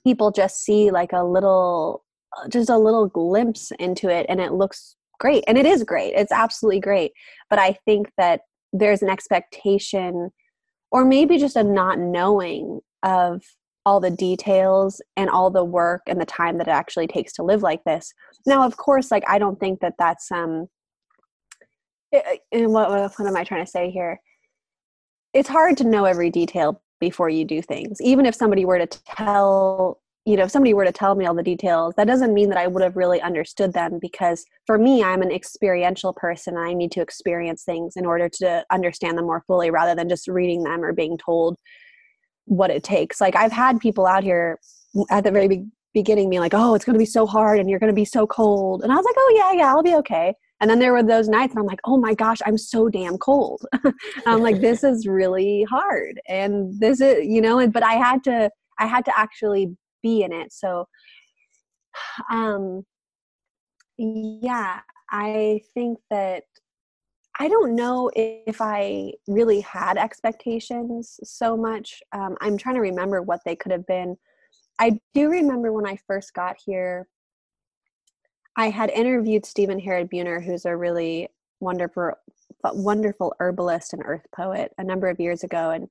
[0.04, 2.04] people just see like a little
[2.48, 5.42] just a little glimpse into it and it looks great.
[5.46, 6.12] And it is great.
[6.14, 7.12] It's absolutely great.
[7.48, 10.30] But i think that there's an expectation
[10.92, 13.42] or maybe just a not knowing of
[13.84, 17.44] all the details and all the work and the time that it actually takes to
[17.44, 18.12] live like this.
[18.44, 20.66] Now of course like i don't think that that's um
[22.12, 24.20] it, eh, eh, and what, what am i trying to say here?
[25.32, 28.00] It's hard to know every detail before you do things.
[28.00, 31.34] Even if somebody were to tell you know if somebody were to tell me all
[31.34, 35.02] the details that doesn't mean that i would have really understood them because for me
[35.02, 39.44] i'm an experiential person i need to experience things in order to understand them more
[39.46, 41.56] fully rather than just reading them or being told
[42.46, 44.58] what it takes like i've had people out here
[45.10, 47.78] at the very beginning being like oh it's going to be so hard and you're
[47.78, 50.34] going to be so cold and i was like oh yeah yeah i'll be okay
[50.60, 53.18] and then there were those nights and I'm like, oh my gosh, I'm so damn
[53.18, 53.62] cold.
[54.26, 56.20] I'm like, this is really hard.
[56.28, 60.32] And this is, you know, but I had to, I had to actually be in
[60.32, 60.52] it.
[60.52, 60.88] So,
[62.30, 62.84] um,
[63.98, 64.80] yeah,
[65.10, 66.44] I think that
[67.38, 72.02] I don't know if I really had expectations so much.
[72.12, 74.16] Um, I'm trying to remember what they could have been.
[74.78, 77.08] I do remember when I first got here,
[78.56, 81.28] I had interviewed Stephen Harrod Buhner, who's a really
[81.60, 82.12] wonderful,
[82.64, 85.88] wonderful herbalist and earth poet, a number of years ago, and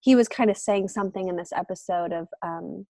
[0.00, 2.86] he was kind of saying something in this episode of um,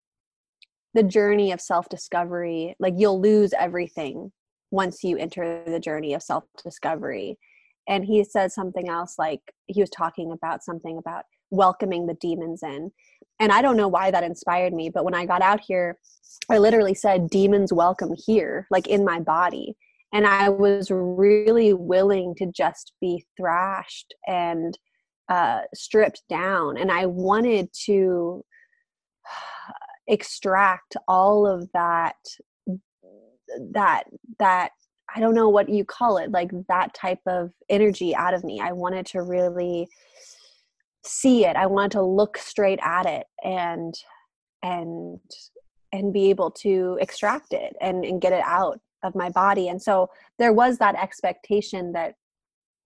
[0.95, 2.75] the journey of self-discovery.
[2.79, 4.33] Like you'll lose everything
[4.71, 7.39] once you enter the journey of self-discovery.
[7.89, 12.63] And he said something else, like he was talking about something about welcoming the demons
[12.63, 12.91] in.
[13.41, 15.99] And I don't know why that inspired me, but when I got out here,
[16.51, 19.77] I literally said, Demons welcome here, like in my body.
[20.13, 24.79] And I was really willing to just be thrashed and
[25.29, 26.77] uh, stripped down.
[26.77, 28.45] And I wanted to
[30.07, 32.17] extract all of that,
[33.73, 34.05] that,
[34.39, 34.73] that,
[35.15, 38.61] I don't know what you call it, like that type of energy out of me.
[38.61, 39.89] I wanted to really
[41.05, 41.57] see it.
[41.57, 43.95] I wanted to look straight at it and,
[44.63, 45.21] and
[45.93, 49.69] and be able to extract it and, and get it out of my body.
[49.69, 50.09] And so
[50.39, 52.15] there was that expectation that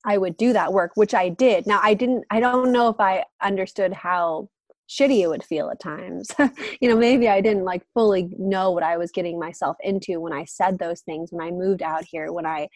[0.05, 1.67] I would do that work, which I did.
[1.67, 4.49] Now I didn't I don't know if I understood how
[4.89, 6.31] shitty it would feel at times.
[6.81, 10.33] you know, maybe I didn't like fully know what I was getting myself into when
[10.33, 12.69] I said those things when I moved out here, when I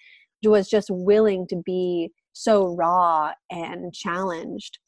[0.45, 4.79] was just willing to be so raw and challenged.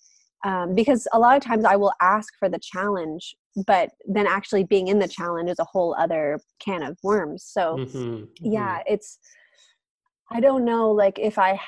[0.44, 4.64] Um, because a lot of times I will ask for the challenge but then actually
[4.64, 8.52] being in the challenge is a whole other can of worms so mm-hmm, mm-hmm.
[8.52, 9.18] yeah it's
[10.30, 11.52] i don't know like if i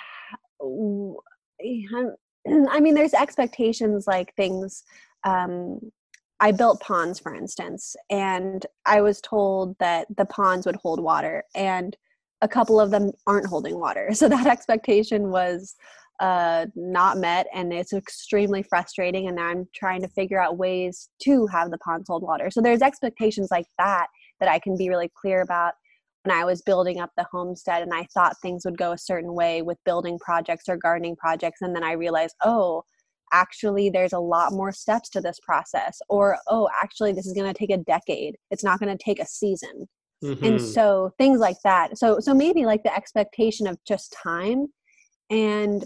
[0.63, 4.85] i mean there's expectations like things
[5.25, 5.81] um
[6.41, 11.45] I built ponds, for instance, and I was told that the ponds would hold water,
[11.55, 11.97] and
[12.43, 14.11] a couple of them aren't holding water.
[14.15, 15.75] So that expectation was
[16.21, 19.29] uh, not met, and it's extremely frustrating.
[19.29, 22.51] And I'm trying to figure out ways to have the ponds hold water.
[22.51, 24.09] So there's expectations like that
[24.41, 25.75] that I can be really clear about
[26.25, 29.35] when I was building up the homestead and I thought things would go a certain
[29.35, 31.61] way with building projects or gardening projects.
[31.61, 32.85] And then I realized, oh,
[33.33, 36.01] actually, there's a lot more steps to this process.
[36.09, 38.37] Or, oh, actually, this is going to take a decade.
[38.51, 39.89] It's not going to take a season.
[40.23, 40.45] Mm-hmm.
[40.45, 41.99] And so things like that.
[41.99, 44.69] So, so maybe like the expectation of just time
[45.31, 45.85] and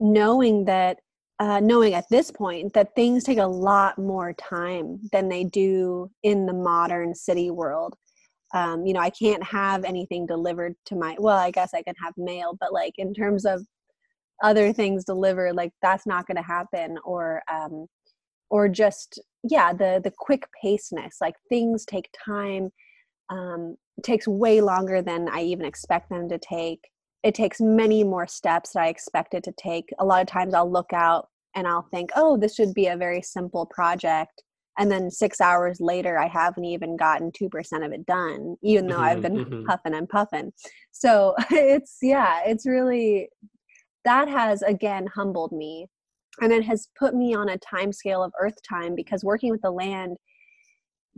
[0.00, 0.98] knowing that
[1.40, 6.10] uh, knowing at this point that things take a lot more time than they do
[6.24, 7.94] in the modern city world
[8.54, 11.94] um, you know i can't have anything delivered to my well i guess i can
[12.02, 13.64] have mail but like in terms of
[14.42, 17.86] other things delivered like that's not going to happen or um,
[18.50, 22.70] or just yeah the the quick paceness like things take time
[23.30, 26.80] um, takes way longer than i even expect them to take.
[27.24, 29.90] It takes many more steps that i expected to take.
[29.98, 32.96] A lot of times i'll look out and i'll think oh this should be a
[32.96, 34.42] very simple project
[34.78, 38.94] and then six hours later i haven't even gotten 2% of it done even though
[38.94, 39.64] mm-hmm, i've been mm-hmm.
[39.64, 40.52] puffing and puffing.
[40.92, 43.28] So it's yeah it's really
[44.04, 45.86] that has again humbled me
[46.40, 49.62] and it has put me on a time scale of earth time because working with
[49.62, 50.16] the land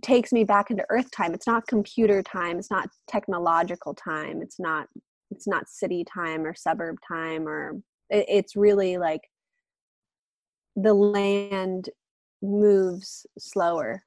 [0.02, 1.34] takes me back into earth time.
[1.34, 4.88] It's not computer time it's not technological time it's not
[5.30, 9.22] it's not city time or suburb time or it's really like
[10.76, 11.90] the land
[12.42, 14.02] moves slower.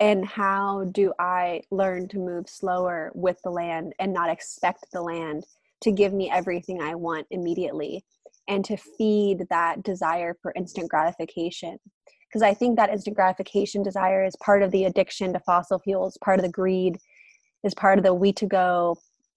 [0.00, 5.02] And how do i learn to move slower with the land and not expect the
[5.02, 5.44] land
[5.82, 8.04] to give me everything i want immediately
[8.48, 11.78] and to feed that desire for instant gratification.
[12.28, 16.18] Because i think that instant gratification desire is part of the addiction to fossil fuels
[16.24, 16.98] part of the greed
[17.64, 18.96] is part of the wetiko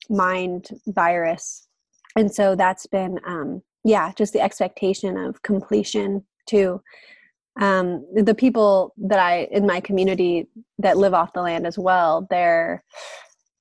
[0.09, 1.67] mind virus.
[2.15, 6.81] And so that's been um yeah just the expectation of completion too.
[7.59, 12.25] Um, the people that I in my community that live off the land as well,
[12.29, 12.83] they're,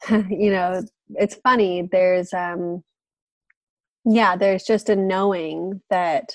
[0.10, 1.88] you know, it's funny.
[1.90, 2.82] There's, um,
[4.04, 6.32] yeah, there's just a knowing that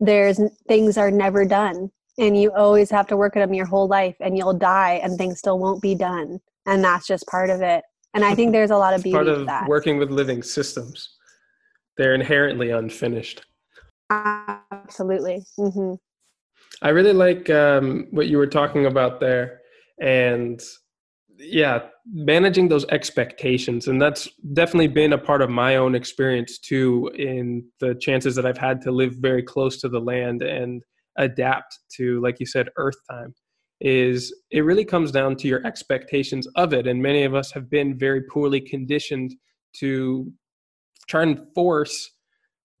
[0.00, 3.88] there's things are never done, and you always have to work at them your whole
[3.88, 7.62] life, and you'll die, and things still won't be done, and that's just part of
[7.62, 7.82] it.
[8.14, 9.68] And I think there's a lot of beauty part of that.
[9.68, 11.10] working with living systems.
[11.96, 13.44] They're inherently unfinished.
[14.10, 15.44] Absolutely.
[15.58, 15.94] Mm-hmm.
[16.82, 19.60] I really like um, what you were talking about there,
[20.00, 20.60] and
[21.38, 21.80] yeah,
[22.10, 27.10] managing those expectations, and that's definitely been a part of my own experience too.
[27.16, 30.82] In the chances that I've had to live very close to the land and
[31.18, 33.34] adapt to, like you said, Earth time,
[33.80, 37.70] is it really comes down to your expectations of it, and many of us have
[37.70, 39.34] been very poorly conditioned
[39.78, 40.32] to
[41.08, 42.12] try and force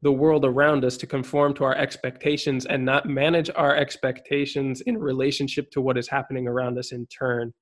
[0.02, 4.98] the world around us to conform to our expectations and not manage our expectations in
[4.98, 7.52] relationship to what is happening around us in turn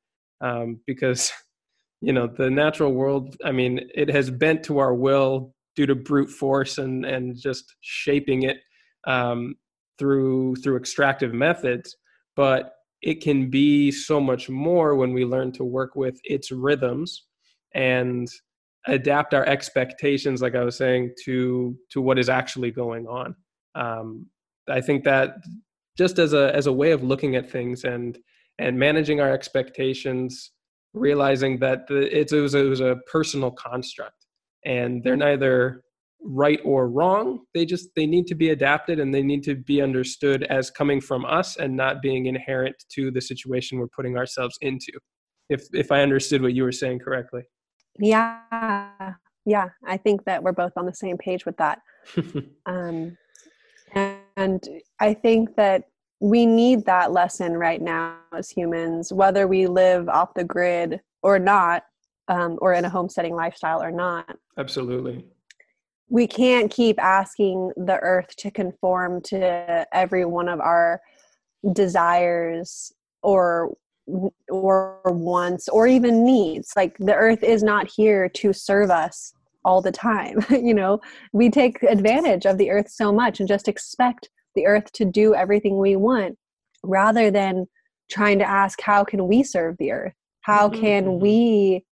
[0.44, 1.32] um, because
[2.00, 5.94] you know the natural world i mean it has bent to our will due to
[5.94, 8.58] brute force and and just shaping it
[9.06, 9.54] um,
[9.98, 11.96] through through extractive methods.
[12.36, 12.72] But
[13.02, 17.24] it can be so much more when we learn to work with its rhythms
[17.74, 18.28] and
[18.86, 23.34] adapt our expectations like i was saying to to what is actually going on.
[23.74, 24.26] Um,
[24.68, 25.36] i think that
[25.98, 28.18] just as a as a way of looking at things and
[28.58, 30.52] and managing our expectations
[30.94, 34.26] realizing that the, it, was, it was a personal construct.
[34.64, 35.82] And they're neither
[36.22, 37.40] right or wrong.
[37.52, 41.00] They just they need to be adapted and they need to be understood as coming
[41.00, 44.92] from us and not being inherent to the situation we're putting ourselves into
[45.50, 47.42] if if i understood what you were saying correctly.
[47.98, 49.12] Yeah.
[49.44, 49.68] Yeah.
[49.86, 51.80] I think that we're both on the same page with that.
[52.66, 53.18] Um,
[53.94, 54.66] and
[55.00, 55.84] i think that
[56.24, 61.38] we need that lesson right now as humans whether we live off the grid or
[61.38, 61.82] not
[62.28, 64.38] um, or in a homesteading lifestyle or not.
[64.56, 65.26] Absolutely.
[66.08, 71.02] We can't keep asking the earth to conform to every one of our
[71.74, 72.90] desires
[73.22, 73.76] or
[74.48, 76.72] or wants or even needs.
[76.74, 81.02] Like the earth is not here to serve us all the time you know?
[81.34, 85.34] We take advantage of the earth so much and just expect the earth to do
[85.34, 86.36] everything we want
[86.82, 87.66] rather than
[88.10, 90.80] trying to ask how can we serve the earth how mm-hmm.
[90.80, 91.22] can mm-hmm.
[91.22, 91.84] we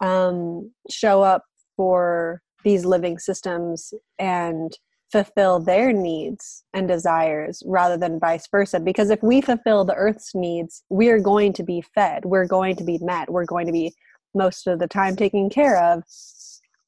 [0.00, 1.44] um, show up
[1.76, 4.76] for these living systems and
[5.12, 8.80] fulfill their needs and desires rather than vice versa.
[8.80, 12.84] Because if we fulfill the earth's needs, we're going to be fed, we're going to
[12.84, 13.94] be met, we're going to be
[14.34, 16.02] most of the time taken care of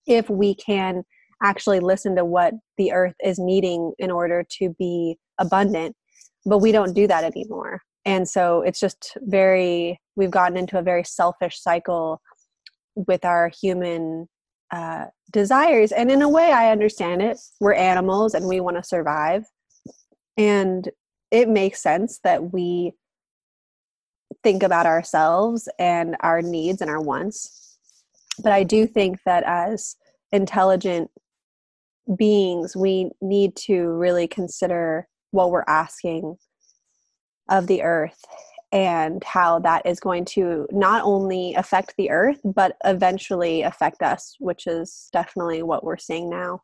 [0.07, 1.05] if we can
[1.43, 5.95] actually listen to what the earth is needing in order to be abundant.
[6.45, 7.83] But we don't do that anymore.
[8.05, 12.21] And so it's just very, we've gotten into a very selfish cycle
[12.95, 14.29] with our human
[14.71, 15.93] uh, desires.
[15.93, 17.39] And in a way, I understand it.
[17.61, 19.45] We're animals and we want to survive.
[20.37, 20.89] And
[21.31, 22.93] it makes sense that we
[24.43, 27.77] think about ourselves and our needs and our wants.
[28.43, 29.97] But I do think that as
[30.33, 31.11] intelligent
[32.17, 36.37] beings, we need to really consider what we're asking
[37.49, 38.21] of the earth
[38.73, 44.37] and how that is going to not only affect the earth but eventually affect us
[44.41, 46.61] which is definitely what we're seeing now.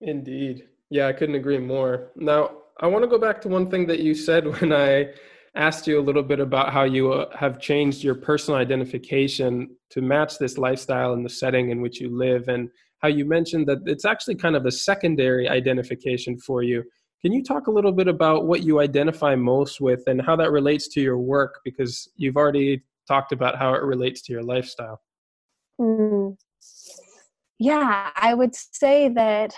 [0.00, 0.68] Indeed.
[0.90, 2.12] Yeah i couldn't agree more.
[2.14, 5.08] Now i want to go back to one thing that you said when i
[5.56, 10.00] asked you a little bit about how you uh, have changed your personal identification to
[10.00, 12.70] match this lifestyle and the setting in which you live and
[13.00, 16.84] how you mentioned that it's actually kind of a secondary identification for you
[17.20, 20.52] can you talk a little bit about what you identify most with and how that
[20.52, 21.60] relates to your work?
[21.64, 25.00] Because you've already talked about how it relates to your lifestyle.
[25.80, 26.36] Mm.
[27.58, 29.52] Yeah, I would say that.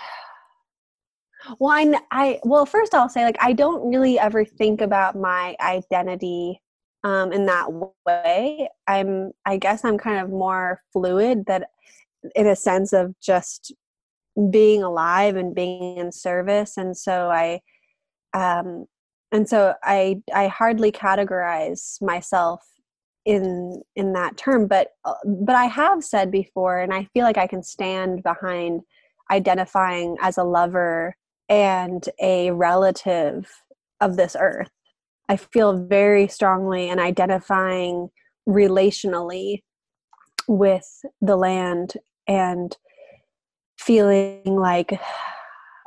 [1.59, 5.55] Well, I, I well, first I'll say like I don't really ever think about my
[5.59, 6.61] identity
[7.03, 7.67] um, in that
[8.05, 8.69] way.
[8.87, 11.69] I'm, I guess, I'm kind of more fluid that,
[12.35, 13.73] in a sense of just
[14.49, 16.77] being alive and being in service.
[16.77, 17.61] And so i
[18.33, 18.85] um
[19.33, 22.61] and so i i hardly categorize myself
[23.25, 24.87] in in that term but
[25.25, 28.81] but i have said before and i feel like i can stand behind
[29.31, 31.15] identifying as a lover
[31.49, 33.49] and a relative
[33.99, 34.69] of this earth.
[35.29, 38.09] I feel very strongly in identifying
[38.47, 39.63] relationally
[40.47, 41.93] with the land
[42.31, 42.77] and
[43.77, 44.99] feeling like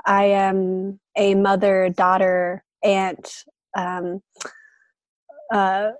[0.04, 3.44] I am a mother, daughter, aunt,
[3.76, 4.20] um,
[5.52, 5.92] uh,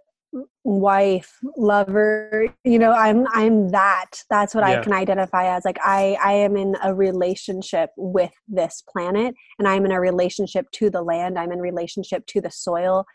[0.65, 2.49] wife, lover.
[2.65, 4.11] You know, I'm I'm that.
[4.29, 4.81] That's what yeah.
[4.81, 5.65] I can identify as.
[5.65, 10.67] Like I I am in a relationship with this planet, and I'm in a relationship
[10.73, 11.39] to the land.
[11.39, 13.07] I'm in relationship to the soil,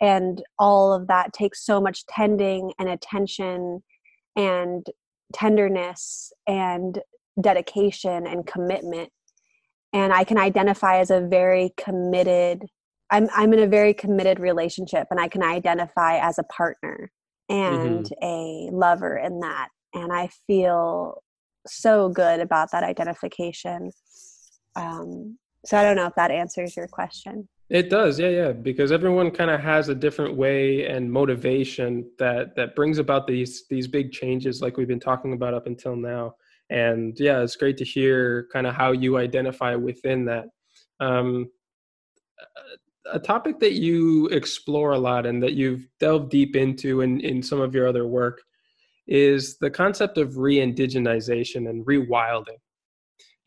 [0.00, 3.84] and all of that takes so much tending and attention
[4.34, 4.84] and
[5.32, 6.98] tenderness and
[7.40, 9.10] dedication and commitment.
[9.92, 12.62] And i can identify as a very committed
[13.10, 17.10] i'm i'm in a very committed relationship and i can identify as a partner
[17.48, 18.24] and mm-hmm.
[18.24, 19.68] a lover in that.
[19.94, 21.22] And i feel
[21.66, 23.90] so good about that identification.
[24.76, 28.90] Um, so i don't know if that answers your question it does yeah yeah because
[28.90, 33.86] everyone kind of has a different way and motivation that that brings about these these
[33.86, 36.34] big changes like we've been talking about up until now.
[36.70, 40.46] And yeah it's great to hear kind of how you identify within that.
[41.00, 41.50] Um,
[43.10, 47.42] a topic that you explore a lot and that you've delved deep into in, in
[47.42, 48.42] some of your other work
[49.06, 52.58] is the concept of re-indigenization and rewilding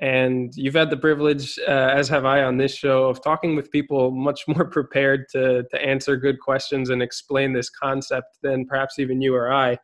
[0.02, 3.72] and you've had the privilege uh, as have i on this show of talking with
[3.72, 9.00] people much more prepared to, to answer good questions and explain this concept than perhaps
[9.00, 9.78] even you or i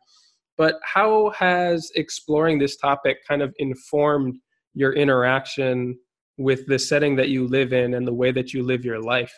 [0.58, 4.38] but how has exploring this topic kind of informed
[4.74, 5.96] your interaction
[6.36, 9.32] with the setting that you live in and the way that you live your life?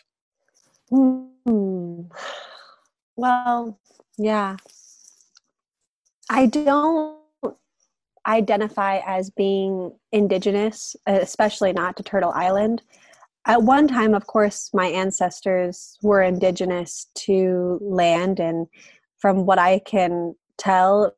[0.89, 2.03] Hmm.
[3.17, 3.79] Well,
[4.17, 4.57] yeah.
[6.31, 7.20] I don't
[8.27, 12.83] identify as being indigenous, especially not to Turtle Island.
[13.47, 18.67] At one time, of course, my ancestors were indigenous to land, and
[19.19, 21.15] from what I can tell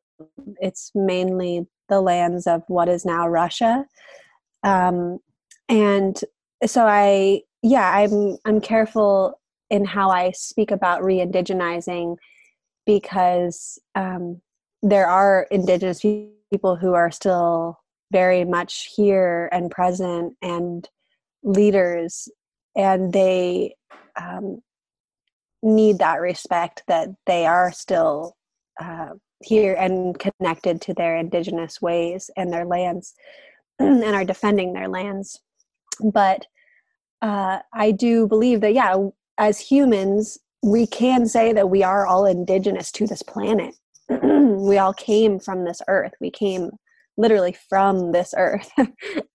[0.59, 3.85] it's mainly the lands of what is now Russia.
[4.63, 5.19] Um,
[5.67, 6.19] and
[6.65, 9.39] so I, yeah, I'm, I'm careful
[9.69, 12.15] in how I speak about re-indigenizing
[12.85, 14.41] because um,
[14.81, 17.79] there are indigenous people who are still
[18.11, 20.87] very much here and present and
[21.43, 22.29] leaders
[22.75, 23.75] and they
[24.19, 24.61] um,
[25.61, 28.35] need that respect that they are still
[28.79, 29.09] uh,
[29.41, 33.13] here and connected to their indigenous ways and their lands
[33.79, 35.41] and are defending their lands.
[36.01, 36.45] But
[37.23, 38.95] uh, i do believe that yeah
[39.37, 43.73] as humans we can say that we are all indigenous to this planet
[44.23, 46.13] we all came from this earth.
[46.19, 46.71] We came
[47.17, 48.71] literally from this earth.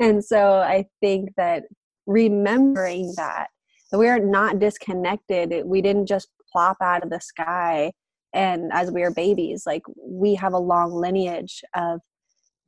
[0.00, 1.64] And so i think that
[2.06, 3.48] remembering that
[3.90, 5.52] that we are not disconnected.
[5.64, 7.92] We didn't just plop out of the sky
[8.34, 12.00] and as we are babies like we have a long lineage of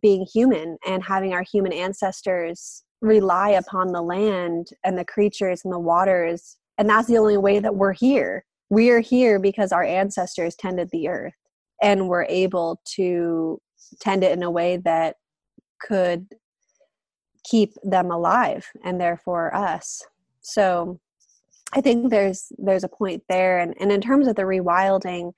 [0.03, 5.72] being human and having our human ancestors rely upon the land and the creatures and
[5.72, 6.57] the waters.
[6.78, 8.44] And that's the only way that we're here.
[8.70, 11.34] We are here because our ancestors tended the earth
[11.81, 13.61] and were able to
[14.01, 15.16] tend it in a way that
[15.81, 16.26] could
[17.45, 20.03] keep them alive and therefore us.
[20.41, 21.01] So
[21.72, 23.59] i think there's there's a point there.
[23.59, 25.33] And, and in terms of the rewilding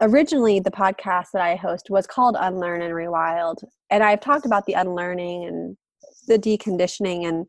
[0.00, 3.64] originally the podcast that i host was called unlearn and rewild.
[3.90, 5.76] And i've talked about the unlearning and
[6.28, 7.46] the deconditioning and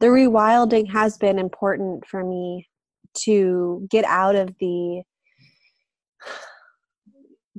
[0.00, 2.68] the rewilding has been important for me
[3.14, 5.02] to get out of the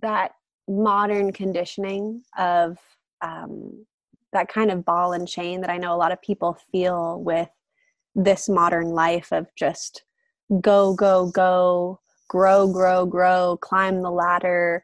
[0.01, 0.31] that
[0.67, 2.77] modern conditioning of
[3.21, 3.85] um,
[4.33, 7.49] that kind of ball and chain that I know a lot of people feel with
[8.15, 10.03] this modern life of just
[10.61, 14.83] go, go, go, grow, grow, grow, climb the ladder.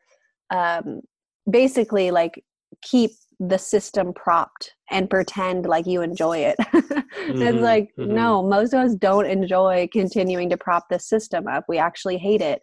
[0.50, 1.02] Um,
[1.50, 2.44] basically, like
[2.82, 6.58] keep the system propped and pretend like you enjoy it.
[6.74, 8.14] mm-hmm, it's like, mm-hmm.
[8.14, 11.66] no, most of us don't enjoy continuing to prop the system up.
[11.68, 12.62] We actually hate it.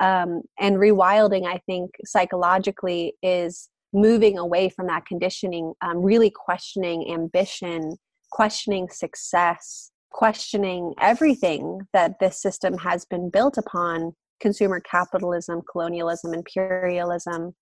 [0.00, 7.12] Um, and rewilding, I think, psychologically is moving away from that conditioning, um, really questioning
[7.12, 7.96] ambition,
[8.32, 17.54] questioning success, questioning everything that this system has been built upon consumer capitalism, colonialism, imperialism,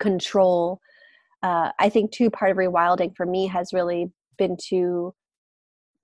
[0.00, 0.80] control.
[1.42, 5.14] Uh, I think, too, part of rewilding for me has really been to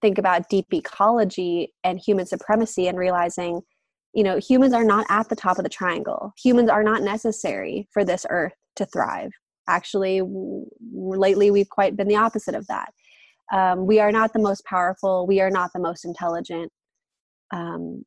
[0.02, 3.62] think about deep ecology and human supremacy and realizing
[4.14, 6.32] you know humans are not at the top of the triangle.
[6.42, 9.30] Humans are not necessary for this earth to thrive.
[9.68, 10.22] Actually
[10.92, 12.92] lately we've quite been the opposite of that.
[13.52, 15.26] Um, we are not the most powerful.
[15.26, 16.72] We are not the most intelligent.
[17.52, 18.04] Um,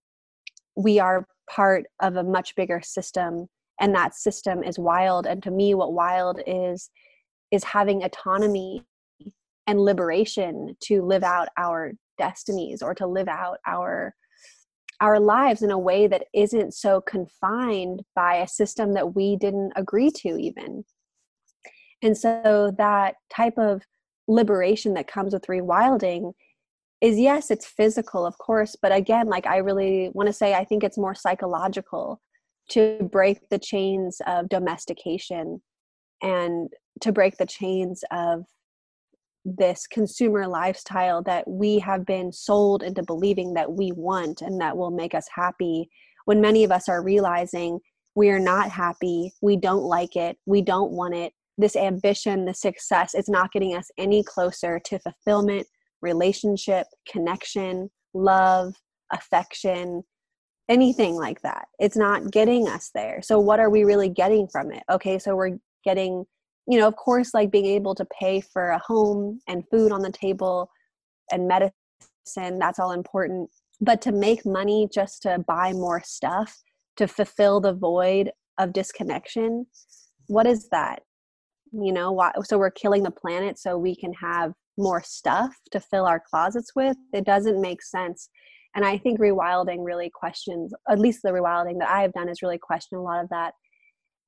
[0.75, 3.47] we are part of a much bigger system
[3.79, 5.25] and that system is wild.
[5.25, 6.89] And to me what wild is
[7.51, 8.83] is having autonomy
[9.67, 14.13] and liberation to live out our destinies or to live out our
[14.99, 19.73] our lives in a way that isn't so confined by a system that we didn't
[19.75, 20.83] agree to even.
[22.01, 23.83] And so that type of
[24.27, 26.33] liberation that comes with rewilding
[26.99, 30.63] is yes, it's physical, of course, but again, like I really want to say, I
[30.63, 32.21] think it's more psychological
[32.71, 35.61] to break the chains of domestication
[36.21, 36.69] and
[37.01, 38.45] to break the chains of
[39.57, 44.75] this consumer lifestyle that we have been sold into believing that we want and that
[44.75, 45.89] will make us happy
[46.25, 47.79] when many of us are realizing
[48.15, 52.53] we are not happy we don't like it we don't want it this ambition, the
[52.53, 55.65] success, it's not getting us any closer to fulfillment,
[56.01, 58.75] relationship, connection, love,
[59.11, 60.03] affection,
[60.69, 61.65] anything like that.
[61.79, 63.21] It's not getting us there.
[63.23, 64.83] So, what are we really getting from it?
[64.89, 66.25] Okay, so we're getting,
[66.67, 70.01] you know, of course, like being able to pay for a home and food on
[70.01, 70.69] the table
[71.31, 73.49] and medicine, that's all important.
[73.79, 76.55] But to make money just to buy more stuff
[76.97, 79.67] to fulfill the void of disconnection,
[80.27, 81.03] what is that?
[81.73, 85.79] you know why so we're killing the planet so we can have more stuff to
[85.79, 88.29] fill our closets with it doesn't make sense
[88.75, 92.41] and i think rewilding really questions at least the rewilding that i have done is
[92.41, 93.53] really question a lot of that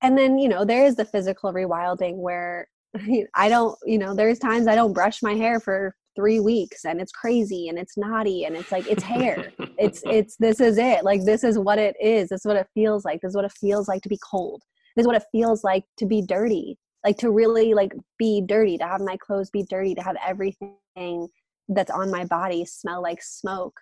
[0.02, 2.68] and then you know there is the physical rewilding where
[3.36, 7.00] i don't you know there's times i don't brush my hair for three weeks and
[7.00, 9.54] it's crazy and it's naughty and it's like it's hair.
[9.78, 11.06] It's it's this is it.
[11.06, 12.30] Like this is what it is.
[12.30, 13.22] This is what it feels like.
[13.22, 14.62] This is what it feels like to be cold.
[14.96, 16.78] This is what it feels like to be dirty.
[17.06, 21.28] Like to really like be dirty to have my clothes be dirty to have everything
[21.70, 23.80] that's on my body smell like smoke.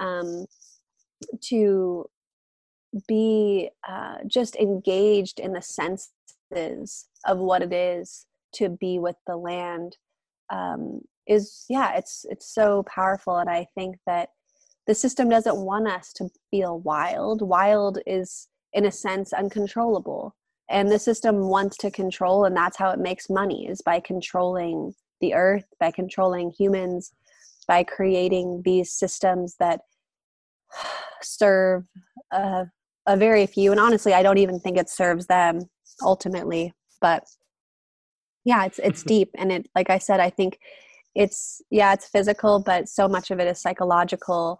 [0.00, 0.46] Um
[1.44, 2.06] to
[3.06, 9.36] be uh, just engaged in the senses of what it is to be with the
[9.36, 9.96] land
[10.50, 14.28] um, is yeah it's it's so powerful and i think that
[14.86, 17.42] the system doesn't want us to feel wild.
[17.42, 20.34] Wild is in a sense uncontrollable
[20.68, 24.92] and the system wants to control and that's how it makes money is by controlling
[25.20, 27.12] the earth by controlling humans
[27.68, 29.80] by creating these systems that
[31.22, 31.84] serve
[32.32, 32.66] a,
[33.06, 35.60] a very few and honestly i don't even think it serves them
[36.02, 37.24] ultimately but
[38.44, 40.58] yeah it's it's deep and it like i said i think
[41.14, 44.58] it's yeah it's physical but so much of it is psychological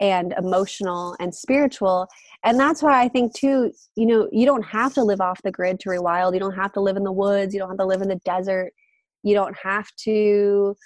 [0.00, 2.06] and emotional and spiritual
[2.44, 5.50] and that's why i think too you know you don't have to live off the
[5.50, 7.86] grid to rewild you don't have to live in the woods you don't have to
[7.86, 8.72] live in the desert
[9.24, 10.76] you don't have to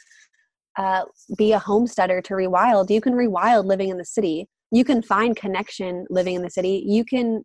[0.77, 1.03] uh,
[1.37, 2.91] be a homesteader to rewild.
[2.91, 4.49] You can rewild living in the city.
[4.73, 6.83] You can find connection living in the city.
[6.87, 7.45] You can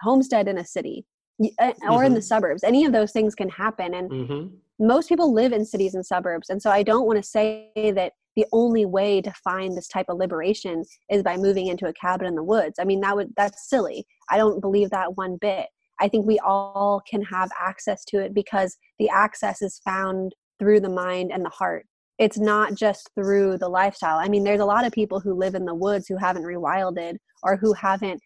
[0.00, 1.04] homestead in a city
[1.40, 2.06] uh, or mm-hmm.
[2.06, 2.24] in the mm-hmm.
[2.24, 2.64] suburbs.
[2.64, 3.94] Any of those things can happen.
[3.94, 4.86] And mm-hmm.
[4.86, 6.50] most people live in cities and suburbs.
[6.50, 10.06] And so I don't want to say that the only way to find this type
[10.08, 12.78] of liberation is by moving into a cabin in the woods.
[12.80, 14.06] I mean, that would that's silly.
[14.30, 15.66] I don't believe that one bit.
[16.00, 20.80] I think we all can have access to it because the access is found through
[20.80, 21.86] the mind and the heart.
[22.22, 24.18] It's not just through the lifestyle.
[24.18, 27.16] I mean, there's a lot of people who live in the woods who haven't rewilded
[27.42, 28.20] or who haven't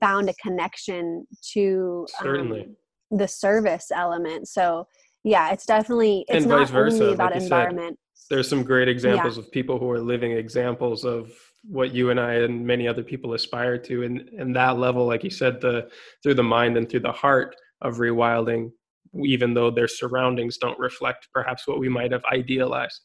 [0.00, 4.46] found a connection to certainly um, the service element.
[4.46, 4.86] So
[5.24, 7.98] yeah, it's definitely it's and not versa, only about like environment.
[8.14, 9.42] Said, there's some great examples yeah.
[9.42, 11.32] of people who are living examples of
[11.64, 15.24] what you and I and many other people aspire to, and and that level, like
[15.24, 15.88] you said, the
[16.22, 18.70] through the mind and through the heart of rewilding,
[19.24, 23.00] even though their surroundings don't reflect perhaps what we might have idealized.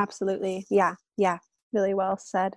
[0.00, 1.38] Absolutely, yeah, yeah,
[1.72, 2.56] really well said.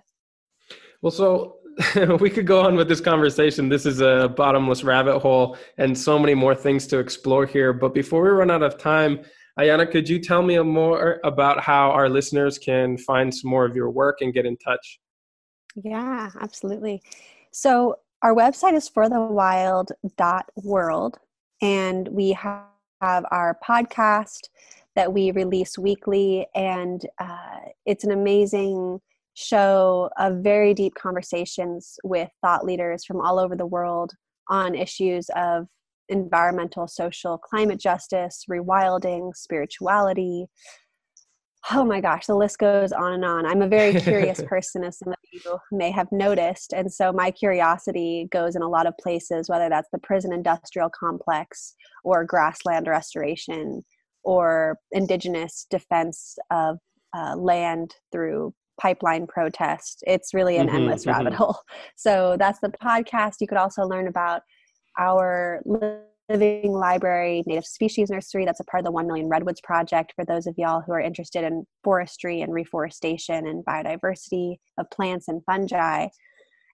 [1.02, 1.58] Well, so
[2.20, 3.68] we could go on with this conversation.
[3.68, 7.72] This is a bottomless rabbit hole and so many more things to explore here.
[7.72, 9.20] But before we run out of time,
[9.58, 13.74] Ayana, could you tell me more about how our listeners can find some more of
[13.74, 15.00] your work and get in touch?
[15.74, 17.02] Yeah, absolutely.
[17.50, 21.18] So our website is forthewild.world,
[21.60, 22.64] and we have
[23.00, 24.48] our podcast
[24.98, 28.98] that we release weekly, and uh, it's an amazing
[29.34, 34.10] show of very deep conversations with thought leaders from all over the world
[34.48, 35.68] on issues of
[36.08, 40.46] environmental, social, climate justice, rewilding, spirituality.
[41.70, 43.46] Oh my gosh, the list goes on and on.
[43.46, 46.72] I'm a very curious person, as some of you may have noticed.
[46.72, 50.90] And so my curiosity goes in a lot of places, whether that's the prison industrial
[50.90, 53.84] complex or grassland restoration
[54.24, 56.78] or indigenous defense of
[57.16, 60.04] uh, land through pipeline protest.
[60.06, 61.10] It's really an mm-hmm, endless mm-hmm.
[61.10, 61.58] rabbit hole.
[61.96, 63.34] So that's the podcast.
[63.40, 64.42] You could also learn about
[64.98, 65.60] our
[66.28, 70.24] living library native species nursery that's a part of the 1 million redwoods project for
[70.24, 75.42] those of y'all who are interested in forestry and reforestation and biodiversity of plants and
[75.46, 76.06] fungi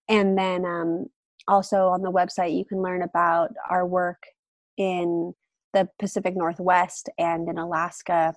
[0.09, 1.07] and then um,
[1.47, 4.23] also on the website you can learn about our work
[4.77, 5.33] in
[5.75, 8.33] the pacific northwest and in alaska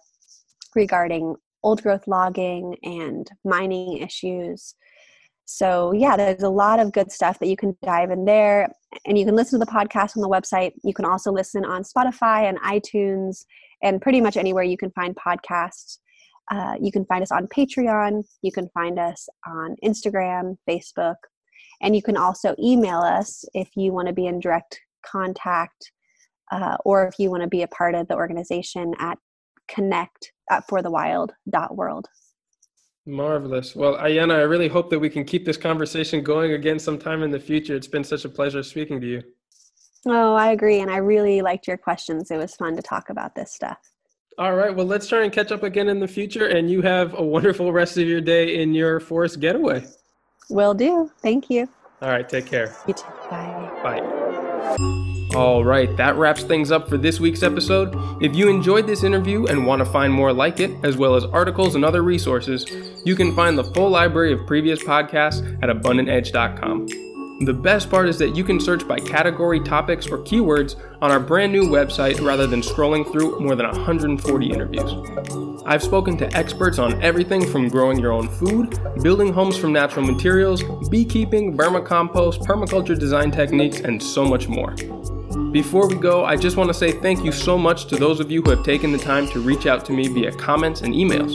[0.75, 4.75] regarding old growth logging and mining issues.
[5.45, 8.69] So, yeah, there's a lot of good stuff that you can dive in there.
[9.05, 10.73] And you can listen to the podcast on the website.
[10.83, 13.45] You can also listen on Spotify and iTunes
[13.81, 15.99] and pretty much anywhere you can find podcasts.
[16.51, 18.23] Uh, you can find us on Patreon.
[18.41, 21.15] You can find us on Instagram, Facebook.
[21.81, 25.91] And you can also email us if you want to be in direct contact
[26.51, 29.17] uh, or if you want to be a part of the organization at
[29.67, 32.07] connect at forthewild.world.
[33.05, 33.75] Marvelous.
[33.75, 37.31] Well, Ayana, I really hope that we can keep this conversation going again sometime in
[37.31, 37.75] the future.
[37.75, 39.23] It's been such a pleasure speaking to you.
[40.05, 40.81] Oh, I agree.
[40.81, 42.31] And I really liked your questions.
[42.31, 43.77] It was fun to talk about this stuff.
[44.37, 44.75] All right.
[44.75, 46.47] Well, let's try and catch up again in the future.
[46.47, 49.85] And you have a wonderful rest of your day in your forest getaway.
[50.49, 51.11] Will do.
[51.21, 51.67] Thank you.
[52.01, 52.27] All right.
[52.27, 52.75] Take care.
[52.87, 53.05] You too.
[53.29, 53.71] Bye.
[53.83, 55.13] Bye.
[55.37, 57.95] All right, that wraps things up for this week's episode.
[58.23, 61.25] If you enjoyed this interview and want to find more like it, as well as
[61.25, 62.65] articles and other resources,
[63.05, 66.87] you can find the full library of previous podcasts at abundantedge.com.
[67.45, 71.19] The best part is that you can search by category, topics, or keywords on our
[71.19, 74.91] brand new website rather than scrolling through more than 140 interviews.
[75.67, 80.03] I've spoken to experts on everything from growing your own food, building homes from natural
[80.03, 84.73] materials, beekeeping, vermicompost, permaculture design techniques, and so much more.
[85.57, 88.29] Before we go, I just want to say thank you so much to those of
[88.29, 91.33] you who have taken the time to reach out to me via comments and emails.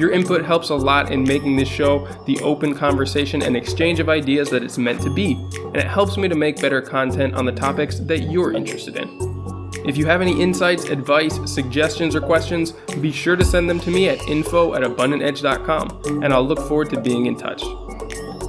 [0.00, 4.08] Your input helps a lot in making this show the open conversation and exchange of
[4.08, 7.44] ideas that it's meant to be, and it helps me to make better content on
[7.44, 9.70] the topics that you're interested in.
[9.84, 13.90] If you have any insights, advice, suggestions, or questions, be sure to send them to
[13.90, 17.62] me at info at abundantedge.com, and I'll look forward to being in touch.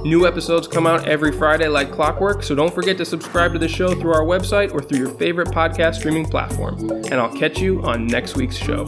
[0.02, 3.68] New episodes come out every Friday like clockwork, so don't forget to subscribe to the
[3.68, 6.78] show through our website or through your favorite podcast streaming platform.
[6.90, 8.86] And I'll catch you on next week's show.